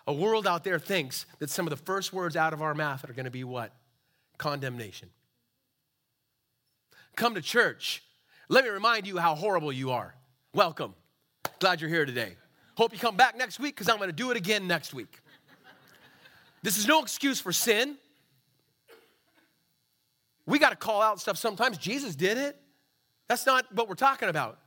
[0.07, 3.09] A world out there thinks that some of the first words out of our mouth
[3.09, 3.73] are going to be what?
[4.39, 5.11] Condemnation.
[7.17, 8.03] Come to church.
[8.49, 10.15] Let me remind you how horrible you are.
[10.53, 10.95] Welcome.
[11.61, 12.37] Glad you're here today.
[12.81, 15.21] Hope you come back next week because I'm going to do it again next week.
[16.63, 17.99] This is no excuse for sin.
[20.47, 21.77] We got to call out stuff sometimes.
[21.77, 22.59] Jesus did it.
[23.29, 24.61] That's not what we're talking about.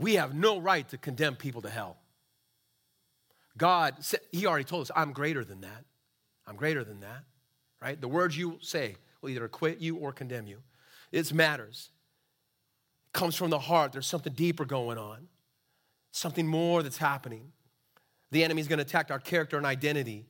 [0.00, 1.98] We have no right to condemn people to hell.
[3.56, 3.94] God,
[4.32, 5.84] He already told us, I'm greater than that.
[6.48, 7.22] I'm greater than that,
[7.80, 8.00] right?
[8.00, 10.58] The words you say will either acquit you or condemn you.
[11.12, 11.90] It matters.
[13.06, 13.92] It comes from the heart.
[13.92, 15.28] There's something deeper going on,
[16.12, 17.52] something more that's happening.
[18.30, 20.26] The enemy's going to attack our character and identity,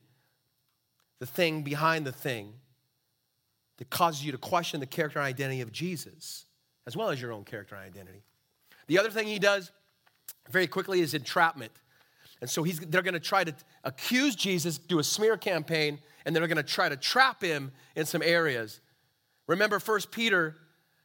[1.19, 2.53] the thing behind the thing
[3.77, 6.45] that causes you to question the character and identity of Jesus,
[6.85, 8.23] as well as your own character and identity.
[8.87, 9.71] The other thing he does
[10.49, 11.71] very quickly is entrapment.
[12.41, 16.35] And so he's, they're going to try to accuse Jesus, do a smear campaign, and
[16.35, 18.79] they're going to try to trap him in some areas.
[19.47, 20.55] Remember 1 Peter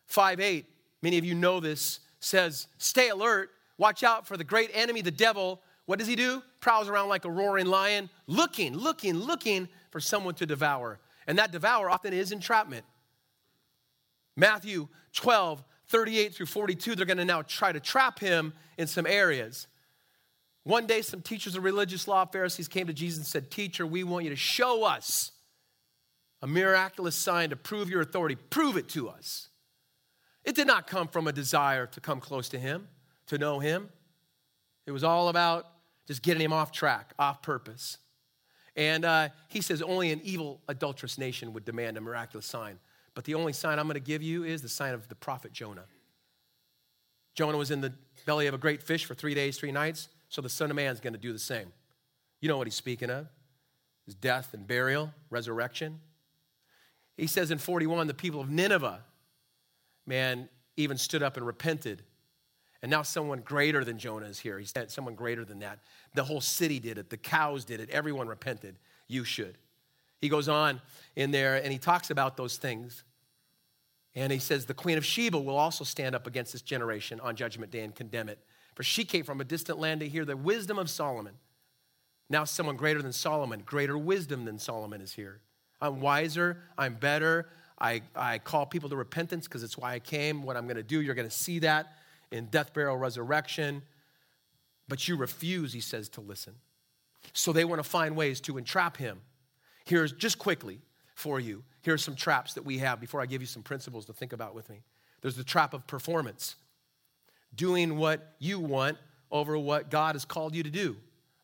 [0.07, 0.67] 5 8,
[1.03, 5.11] many of you know this, says, Stay alert, watch out for the great enemy, the
[5.11, 5.61] devil.
[5.87, 6.43] What does he do?
[6.61, 10.99] Prowls around like a roaring lion, looking, looking, looking for someone to devour.
[11.27, 12.85] And that devour often is entrapment.
[14.37, 19.07] Matthew 12, 38 through 42, they're going to now try to trap him in some
[19.07, 19.67] areas.
[20.65, 24.03] One day, some teachers of religious law, Pharisees, came to Jesus and said, Teacher, we
[24.03, 25.33] want you to show us
[26.41, 28.35] a miraculous sign to prove your authority.
[28.35, 29.49] Prove it to us.
[30.43, 32.89] It did not come from a desire to come close to him,
[33.27, 33.89] to know him.
[34.87, 35.67] It was all about
[36.07, 37.99] just getting him off track, off purpose.
[38.77, 42.79] And uh, he says only an evil, adulterous nation would demand a miraculous sign.
[43.15, 45.53] But the only sign I'm going to give you is the sign of the prophet
[45.53, 45.85] Jonah.
[47.35, 47.93] Jonah was in the
[48.27, 50.09] belly of a great fish for three days, three nights.
[50.29, 51.73] So the Son of Man is going to do the same.
[52.41, 53.27] You know what he's speaking of
[54.05, 56.01] his death and burial, resurrection.
[57.17, 59.01] He says in 41, the people of Nineveh,
[60.07, 62.03] man, even stood up and repented.
[62.85, 64.59] And now someone greater than Jonah is here.
[64.59, 65.79] He said, someone greater than that.
[66.13, 68.77] The whole city did it, the cows did it, everyone repented.
[69.09, 69.57] You should.
[70.21, 70.83] He goes on
[71.17, 73.03] in there and he talks about those things.
[74.15, 77.37] And he says, The Queen of Sheba will also stand up against this generation on
[77.37, 78.39] Judgment Day and condemn it.
[78.75, 81.37] For she came from a distant land to hear the wisdom of Solomon.
[82.29, 85.41] Now, someone greater than Solomon, greater wisdom than Solomon is here.
[85.81, 87.49] I'm wiser, I'm better.
[87.79, 90.43] I, I call people to repentance because it's why I came.
[90.43, 91.95] What I'm going to do, you're going to see that
[92.31, 93.83] in death, burial, resurrection.
[94.89, 96.55] But you refuse, he says, to listen.
[97.33, 99.21] So they want to find ways to entrap him.
[99.85, 100.81] Here's just quickly
[101.15, 101.65] for you.
[101.83, 104.55] Here's some traps that we have before I give you some principles to think about
[104.55, 104.83] with me.
[105.21, 106.57] There's the trap of performance
[107.55, 108.99] doing what you want
[109.31, 110.97] over what God has called you to do.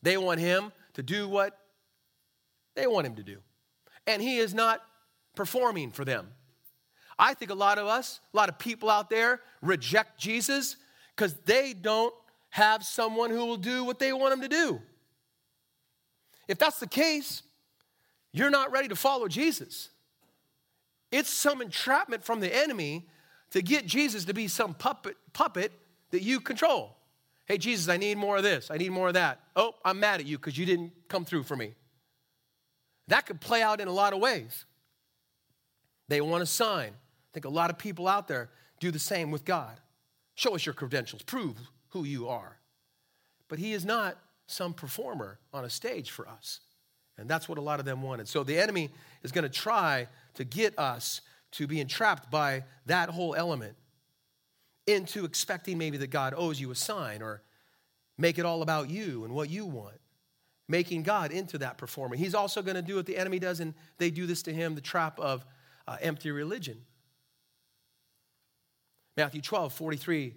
[0.03, 1.57] They want him to do what
[2.75, 3.39] they want him to do.
[4.07, 4.83] and he is not
[5.35, 6.29] performing for them.
[7.21, 10.77] I think a lot of us, a lot of people out there reject Jesus
[11.15, 12.15] because they don't
[12.49, 14.81] have someone who will do what they want them to do.
[16.49, 17.43] If that's the case,
[18.33, 19.91] you're not ready to follow Jesus.
[21.13, 23.07] It's some entrapment from the enemy
[23.51, 25.73] to get Jesus to be some puppet, puppet
[26.13, 26.97] that you control.
[27.45, 28.71] Hey, Jesus, I need more of this.
[28.71, 29.41] I need more of that.
[29.55, 31.75] Oh, I'm mad at you because you didn't come through for me.
[33.09, 34.65] That could play out in a lot of ways.
[36.09, 36.93] They want a sign.
[37.31, 38.51] I think a lot of people out there
[38.81, 39.79] do the same with God.
[40.35, 41.57] Show us your credentials, prove
[41.91, 42.57] who you are.
[43.49, 44.17] But He is not
[44.47, 46.61] some performer on a stage for us.
[47.19, 48.27] And that's what a lot of them wanted.
[48.27, 48.91] So the enemy
[49.23, 51.21] is going to try to get us
[51.53, 53.75] to be entrapped by that whole element
[54.87, 57.43] into expecting maybe that God owes you a sign or
[58.17, 60.01] make it all about you and what you want,
[60.69, 62.17] making God into that performer.
[62.17, 64.75] He's also going to do what the enemy does, and they do this to him
[64.75, 65.45] the trap of
[65.87, 66.79] uh, empty religion.
[69.17, 70.35] Matthew 12, 43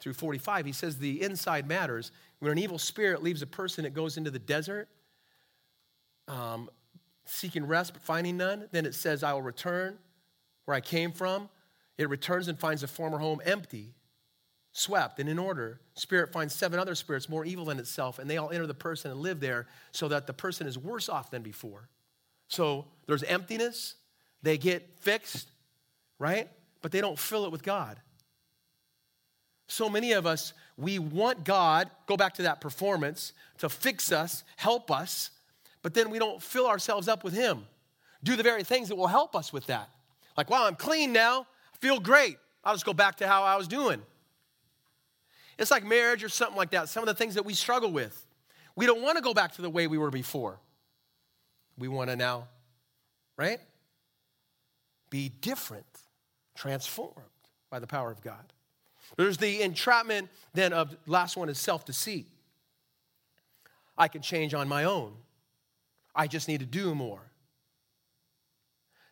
[0.00, 2.12] through 45, he says the inside matters.
[2.40, 4.88] When an evil spirit leaves a person, it goes into the desert,
[6.28, 6.68] um,
[7.24, 8.68] seeking rest but finding none.
[8.72, 9.98] Then it says, I will return
[10.64, 11.48] where I came from.
[11.96, 13.94] It returns and finds a former home empty,
[14.72, 15.80] swept, and in order.
[15.94, 19.10] Spirit finds seven other spirits more evil than itself, and they all enter the person
[19.10, 21.88] and live there so that the person is worse off than before.
[22.48, 23.94] So there's emptiness,
[24.42, 25.48] they get fixed,
[26.18, 26.48] right?
[26.84, 27.96] But they don't fill it with God.
[29.68, 34.44] So many of us, we want God, go back to that performance, to fix us,
[34.56, 35.30] help us,
[35.80, 37.64] but then we don't fill ourselves up with Him.
[38.22, 39.88] Do the very things that will help us with that.
[40.36, 41.46] Like, wow, I'm clean now.
[41.72, 42.36] I feel great.
[42.62, 44.02] I'll just go back to how I was doing.
[45.58, 46.90] It's like marriage or something like that.
[46.90, 48.26] Some of the things that we struggle with.
[48.76, 50.60] We don't want to go back to the way we were before.
[51.78, 52.48] We want to now,
[53.38, 53.58] right?
[55.08, 55.86] Be different,
[56.54, 57.14] transformed
[57.70, 58.52] by the power of God.
[59.16, 62.26] There's the entrapment then of last one is self-deceit.
[63.96, 65.14] I can change on my own.
[66.14, 67.20] I just need to do more.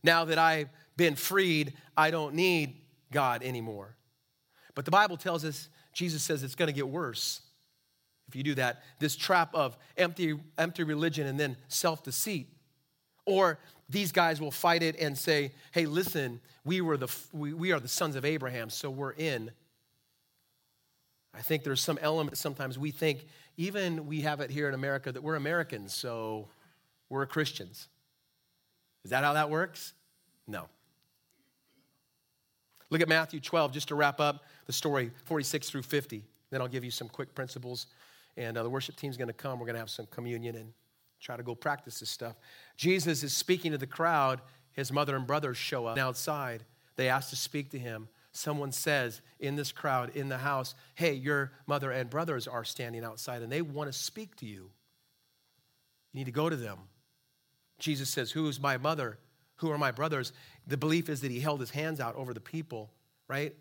[0.03, 2.77] Now that I've been freed, I don't need
[3.11, 3.97] God anymore.
[4.75, 7.43] But the Bible tells us, Jesus says it's going to get worse
[8.29, 8.83] if you do that.
[8.99, 12.49] This trap of empty, empty religion and then self deceit.
[13.27, 13.59] Or
[13.93, 17.79] these guys will fight it and say, hey, listen, we, were the, we, we are
[17.79, 19.51] the sons of Abraham, so we're in.
[21.35, 23.27] I think there's some element sometimes we think,
[23.57, 26.49] even we have it here in America, that we're Americans, so
[27.11, 27.89] we're Christians.
[29.05, 29.93] Is that how that works?
[30.47, 30.69] No.
[32.89, 36.23] Look at Matthew 12, just to wrap up the story, 46 through 50.
[36.51, 37.87] Then I'll give you some quick principles.
[38.37, 39.59] And uh, the worship team's going to come.
[39.59, 40.73] We're going to have some communion and
[41.23, 42.37] try to go practice this stuff.
[42.77, 44.41] Jesus is speaking to the crowd.
[44.73, 46.65] His mother and brothers show up outside.
[46.97, 48.09] They ask to speak to him.
[48.33, 53.05] Someone says in this crowd, in the house, Hey, your mother and brothers are standing
[53.05, 54.71] outside and they want to speak to you.
[56.13, 56.79] You need to go to them.
[57.79, 59.19] Jesus says, Who is my mother?
[59.57, 60.33] Who are my brothers?
[60.67, 62.91] The belief is that he held his hands out over the people,
[63.29, 63.55] right?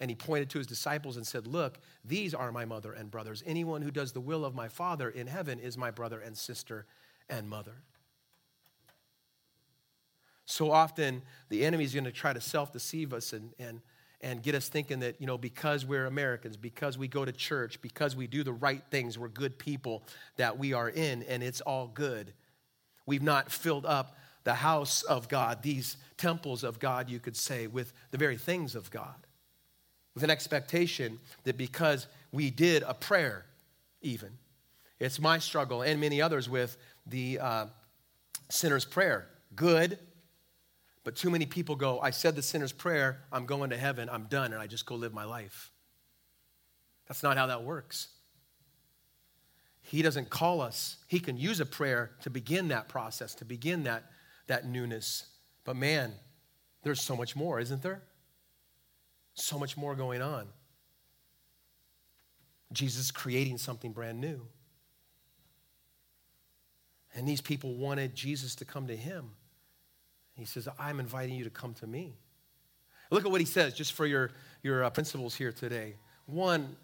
[0.00, 3.42] And he pointed to his disciples and said, Look, these are my mother and brothers.
[3.46, 6.86] Anyone who does the will of my Father in heaven is my brother and sister
[7.28, 7.82] and mother.
[10.46, 13.80] So often, the enemy is going to try to self deceive us and, and,
[14.20, 17.80] and get us thinking that, you know, because we're Americans, because we go to church,
[17.80, 20.04] because we do the right things, we're good people,
[20.36, 22.32] that we are in and it's all good.
[23.06, 27.66] We've not filled up the house of God, these temples of God, you could say,
[27.66, 29.26] with the very things of God.
[30.14, 33.46] With an expectation that because we did a prayer,
[34.02, 34.30] even,
[35.00, 36.76] it's my struggle and many others with
[37.06, 37.66] the uh,
[38.50, 39.28] sinner's prayer.
[39.54, 39.98] Good,
[41.04, 44.24] but too many people go, I said the sinner's prayer, I'm going to heaven, I'm
[44.24, 45.70] done, and I just go live my life.
[47.06, 48.08] That's not how that works.
[49.82, 50.96] He doesn't call us.
[51.08, 54.04] He can use a prayer to begin that process, to begin that,
[54.46, 55.26] that newness.
[55.64, 56.14] But man,
[56.82, 58.02] there's so much more, isn't there?
[59.34, 60.48] So much more going on.
[62.72, 64.46] Jesus creating something brand new.
[67.14, 69.30] And these people wanted Jesus to come to him.
[70.36, 72.14] He says, I'm inviting you to come to me.
[73.10, 74.30] Look at what he says, just for your,
[74.62, 75.94] your uh, principles here today.
[76.26, 76.76] One,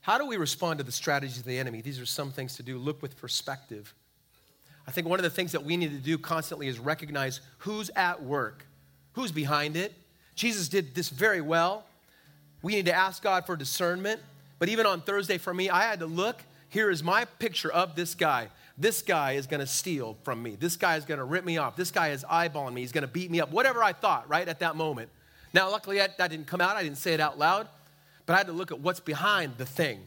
[0.00, 1.80] how do we respond to the strategies of the enemy?
[1.80, 2.78] These are some things to do.
[2.78, 3.94] Look with perspective.
[4.86, 7.90] I think one of the things that we need to do constantly is recognize who's
[7.96, 8.66] at work,
[9.12, 9.92] who's behind it.
[10.34, 11.84] Jesus did this very well.
[12.62, 14.20] We need to ask God for discernment.
[14.58, 16.42] But even on Thursday, for me, I had to look.
[16.68, 18.48] here is my picture of this guy.
[18.76, 20.56] This guy is going to steal from me.
[20.56, 21.76] This guy is going to rip me off.
[21.76, 22.80] This guy is eyeballing me.
[22.80, 23.52] He's going to beat me up.
[23.52, 25.10] Whatever I thought, right, at that moment.
[25.52, 26.76] Now, luckily, that, that didn't come out.
[26.76, 27.68] I didn't say it out loud,
[28.26, 30.00] but I had to look at what's behind the thing.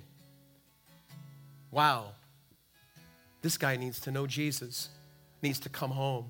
[1.72, 2.12] Wow,
[3.42, 4.90] this guy needs to know Jesus,
[5.42, 6.30] needs to come home,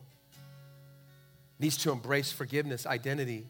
[1.60, 3.46] needs to embrace forgiveness, identity.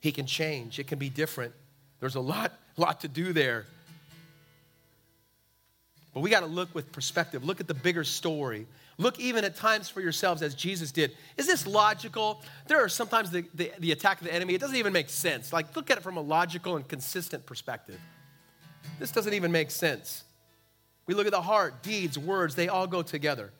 [0.00, 1.54] He can change, it can be different.
[2.00, 3.66] There's a lot, lot to do there.
[6.12, 7.44] But we got to look with perspective.
[7.44, 8.66] Look at the bigger story.
[8.98, 11.12] Look even at times for yourselves as Jesus did.
[11.36, 12.42] Is this logical?
[12.66, 15.52] There are sometimes the, the, the, attack of the enemy, it doesn't even make sense.
[15.52, 18.00] Like, look at it from a logical and consistent perspective.
[18.98, 20.24] This doesn't even make sense.
[21.06, 23.52] We look at the heart, deeds, words, they all go together.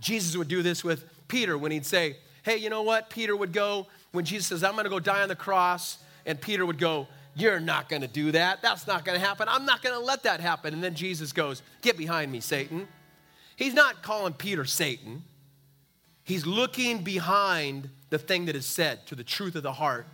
[0.00, 3.10] Jesus would do this with Peter when he'd say, Hey, you know what?
[3.10, 6.40] Peter would go, when Jesus says, I'm going to go die on the cross, and
[6.40, 8.62] Peter would go, you're not going to do that.
[8.62, 9.48] That's not going to happen.
[9.48, 10.74] I'm not going to let that happen.
[10.74, 12.88] And then Jesus goes, Get behind me, Satan.
[13.56, 15.24] He's not calling Peter Satan.
[16.24, 20.06] He's looking behind the thing that is said to the truth of the heart,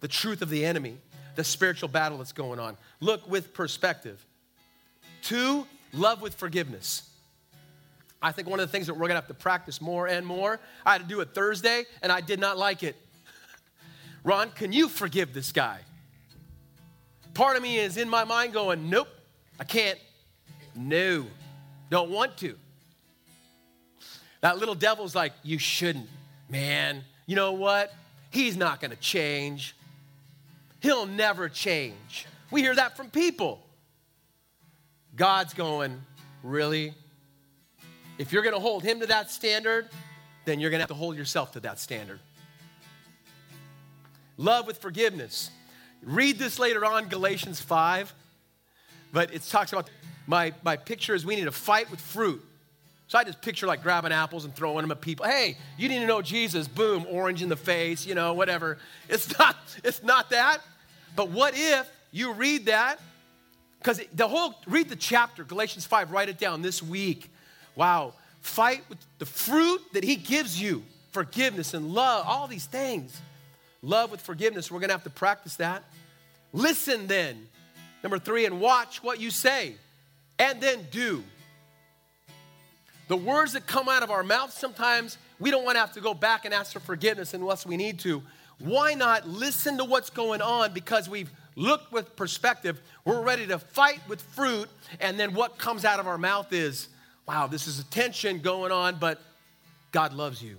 [0.00, 0.96] the truth of the enemy,
[1.34, 2.76] the spiritual battle that's going on.
[3.00, 4.24] Look with perspective.
[5.22, 7.08] Two, love with forgiveness.
[8.22, 10.26] I think one of the things that we're going to have to practice more and
[10.26, 12.96] more, I had to do it Thursday and I did not like it.
[14.24, 15.80] Ron, can you forgive this guy?
[17.34, 19.08] Part of me is in my mind going, nope,
[19.58, 19.98] I can't.
[20.74, 21.26] No,
[21.90, 22.56] don't want to.
[24.40, 26.08] That little devil's like, you shouldn't.
[26.48, 27.94] Man, you know what?
[28.30, 29.74] He's not going to change.
[30.80, 32.26] He'll never change.
[32.50, 33.64] We hear that from people.
[35.14, 36.00] God's going,
[36.42, 36.94] really?
[38.18, 39.88] If you're going to hold him to that standard,
[40.44, 42.18] then you're going to have to hold yourself to that standard.
[44.36, 45.50] Love with forgiveness.
[46.02, 48.12] Read this later on, Galatians 5.
[49.12, 49.90] But it talks about
[50.26, 52.42] my, my picture is we need to fight with fruit.
[53.08, 55.26] So I just picture like grabbing apples and throwing them at people.
[55.26, 56.66] Hey, you need to know Jesus.
[56.66, 58.78] Boom, orange in the face, you know, whatever.
[59.08, 60.60] It's not, it's not that.
[61.14, 62.98] But what if you read that?
[63.78, 67.30] Because the whole, read the chapter, Galatians 5, write it down this week.
[67.74, 68.14] Wow.
[68.40, 73.20] Fight with the fruit that he gives you forgiveness and love, all these things.
[73.82, 74.70] Love with forgiveness.
[74.70, 75.82] We're going to have to practice that.
[76.52, 77.48] Listen then.
[78.02, 79.74] Number three, and watch what you say,
[80.38, 81.22] and then do.
[83.08, 86.00] The words that come out of our mouth, sometimes we don't want to have to
[86.00, 88.22] go back and ask for forgiveness unless we need to.
[88.58, 93.58] Why not listen to what's going on because we've looked with perspective, we're ready to
[93.58, 94.68] fight with fruit,
[95.00, 96.88] and then what comes out of our mouth is,
[97.26, 99.20] wow, this is a tension going on, but
[99.90, 100.56] God loves you.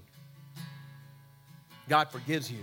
[1.90, 2.60] God forgives you.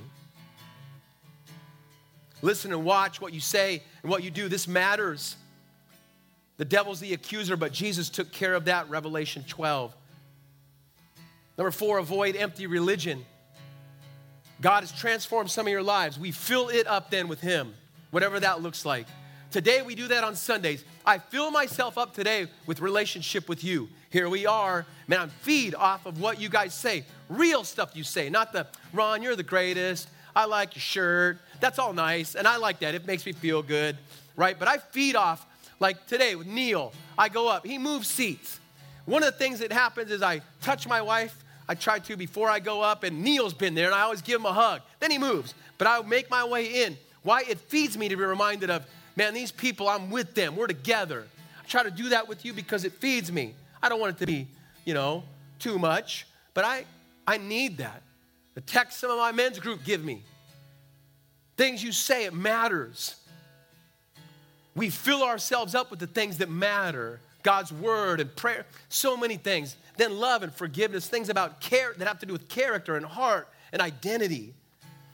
[2.43, 4.49] Listen and watch what you say and what you do.
[4.49, 5.37] This matters.
[6.57, 9.95] The devil's the accuser, but Jesus took care of that, Revelation 12.
[11.57, 13.25] Number four, avoid empty religion.
[14.61, 16.19] God has transformed some of your lives.
[16.19, 17.75] We fill it up then with Him,
[18.11, 19.07] whatever that looks like.
[19.51, 20.85] Today we do that on Sundays.
[21.05, 23.89] I fill myself up today with relationship with you.
[24.11, 24.87] Here we are.
[25.09, 27.05] Man, I'm feed off of what you guys say.
[27.29, 30.09] Real stuff you say, not the Ron, you're the greatest.
[30.35, 31.39] I like your shirt.
[31.61, 32.95] That's all nice, and I like that.
[32.95, 33.97] It makes me feel good,
[34.37, 34.59] right?
[34.59, 35.47] But I feed off,
[35.79, 36.93] like today with Neil.
[37.19, 38.59] I go up, he moves seats.
[39.07, 41.37] One of the things that happens is I touch my wife.
[41.69, 44.41] I try to before I go up, and Neil's been there, and I always give
[44.41, 44.83] him a hug.
[44.99, 46.97] Then he moves, but I make my way in.
[47.23, 47.43] Why?
[47.49, 50.57] It feeds me to be reminded of, man, these people, I'm with them.
[50.57, 51.27] We're together.
[51.63, 53.55] I try to do that with you because it feeds me.
[53.83, 54.49] I don't want it to be,
[54.85, 55.23] you know,
[55.59, 56.85] too much, but I,
[57.27, 58.03] I need that.
[58.61, 60.23] The text some of my men's group give me.
[61.57, 63.17] Things you say, it matters.
[64.75, 69.37] We fill ourselves up with the things that matter God's word and prayer, so many
[69.37, 69.79] things.
[69.97, 73.49] Then love and forgiveness, things about care that have to do with character and heart
[73.73, 74.53] and identity.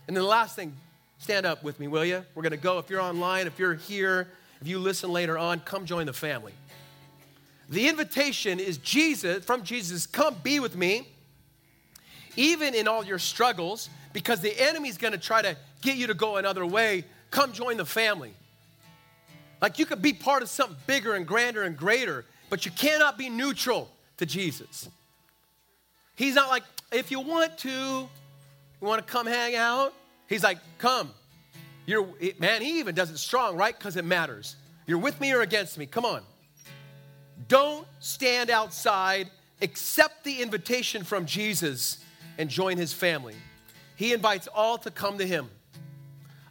[0.09, 0.75] And then the last thing,
[1.19, 2.25] stand up with me, will you?
[2.35, 2.81] We're going to go.
[2.81, 4.27] If you're online, if you're here,
[4.61, 6.53] if you listen later on, come join the family.
[7.69, 11.07] The invitation is Jesus, from Jesus, come be with me,
[12.37, 16.37] even in all your struggles, because the enemy's to try to get you to go
[16.37, 18.33] another way, come join the family.
[19.61, 23.19] Like you could be part of something bigger and grander and greater, but you cannot
[23.19, 24.89] be neutral to Jesus.
[26.15, 26.63] He's not like,
[26.93, 28.09] if you want to, you
[28.81, 29.93] want to come hang out?
[30.29, 31.11] He's like, come.
[31.85, 32.09] You're,
[32.39, 33.77] man, he even does it strong, right?
[33.77, 34.57] Because it matters.
[34.87, 35.87] You're with me or against me.
[35.87, 36.23] Come on.
[37.49, 39.31] Don't stand outside,
[39.63, 41.99] accept the invitation from Jesus,
[42.39, 43.35] and join his family.
[43.97, 45.49] He invites all to come to him.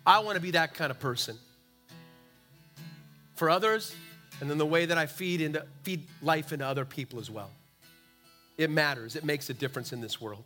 [0.06, 1.38] I want to be that kind of person.
[3.36, 3.94] For others,
[4.42, 7.52] and then the way that I feed, into, feed life into other people as well.
[8.58, 10.44] It matters, it makes a difference in this world.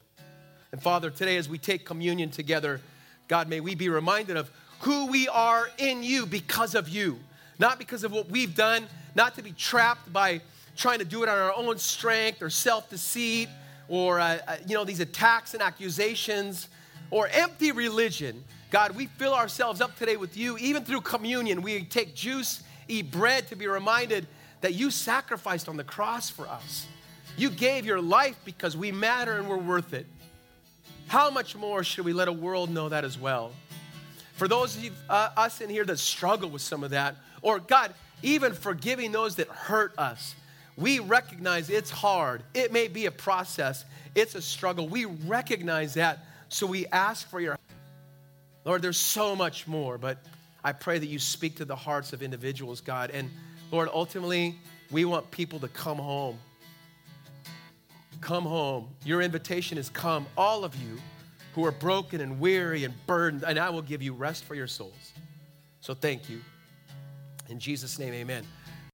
[0.72, 2.82] And Father, today as we take communion together,
[3.28, 4.50] God, may we be reminded of
[4.82, 7.20] who we are in you because of you,
[7.60, 10.42] not because of what we've done, not to be trapped by
[10.76, 13.50] trying to do it on our own strength or self deceit
[13.90, 16.70] or, uh, uh, you know, these attacks and accusations
[17.12, 18.44] or empty religion.
[18.70, 21.62] God, we fill ourselves up today with you, even through communion.
[21.62, 24.28] We take juice, eat bread to be reminded
[24.62, 26.86] that you sacrificed on the cross for us.
[27.36, 30.06] You gave your life because we matter and we're worth it.
[31.08, 33.52] How much more should we let a world know that as well?
[34.34, 37.60] For those of you, uh, us in here that struggle with some of that, or
[37.60, 40.36] God, even forgiving those that hurt us,
[40.80, 42.44] we recognize it's hard.
[42.54, 44.88] It may be a process, it's a struggle.
[44.88, 47.58] We recognize that, so we ask for your
[48.66, 50.18] Lord, there's so much more, but
[50.64, 53.10] I pray that you speak to the hearts of individuals, God.
[53.10, 53.30] And
[53.72, 54.60] Lord, ultimately,
[54.92, 56.38] we want people to come home.
[58.22, 58.90] Come home.
[59.06, 60.98] Your invitation is come, all of you
[61.56, 64.68] who are broken and weary and burdened, and I will give you rest for your
[64.68, 65.14] souls.
[65.80, 66.42] So thank you.
[67.48, 68.46] In Jesus' name, amen.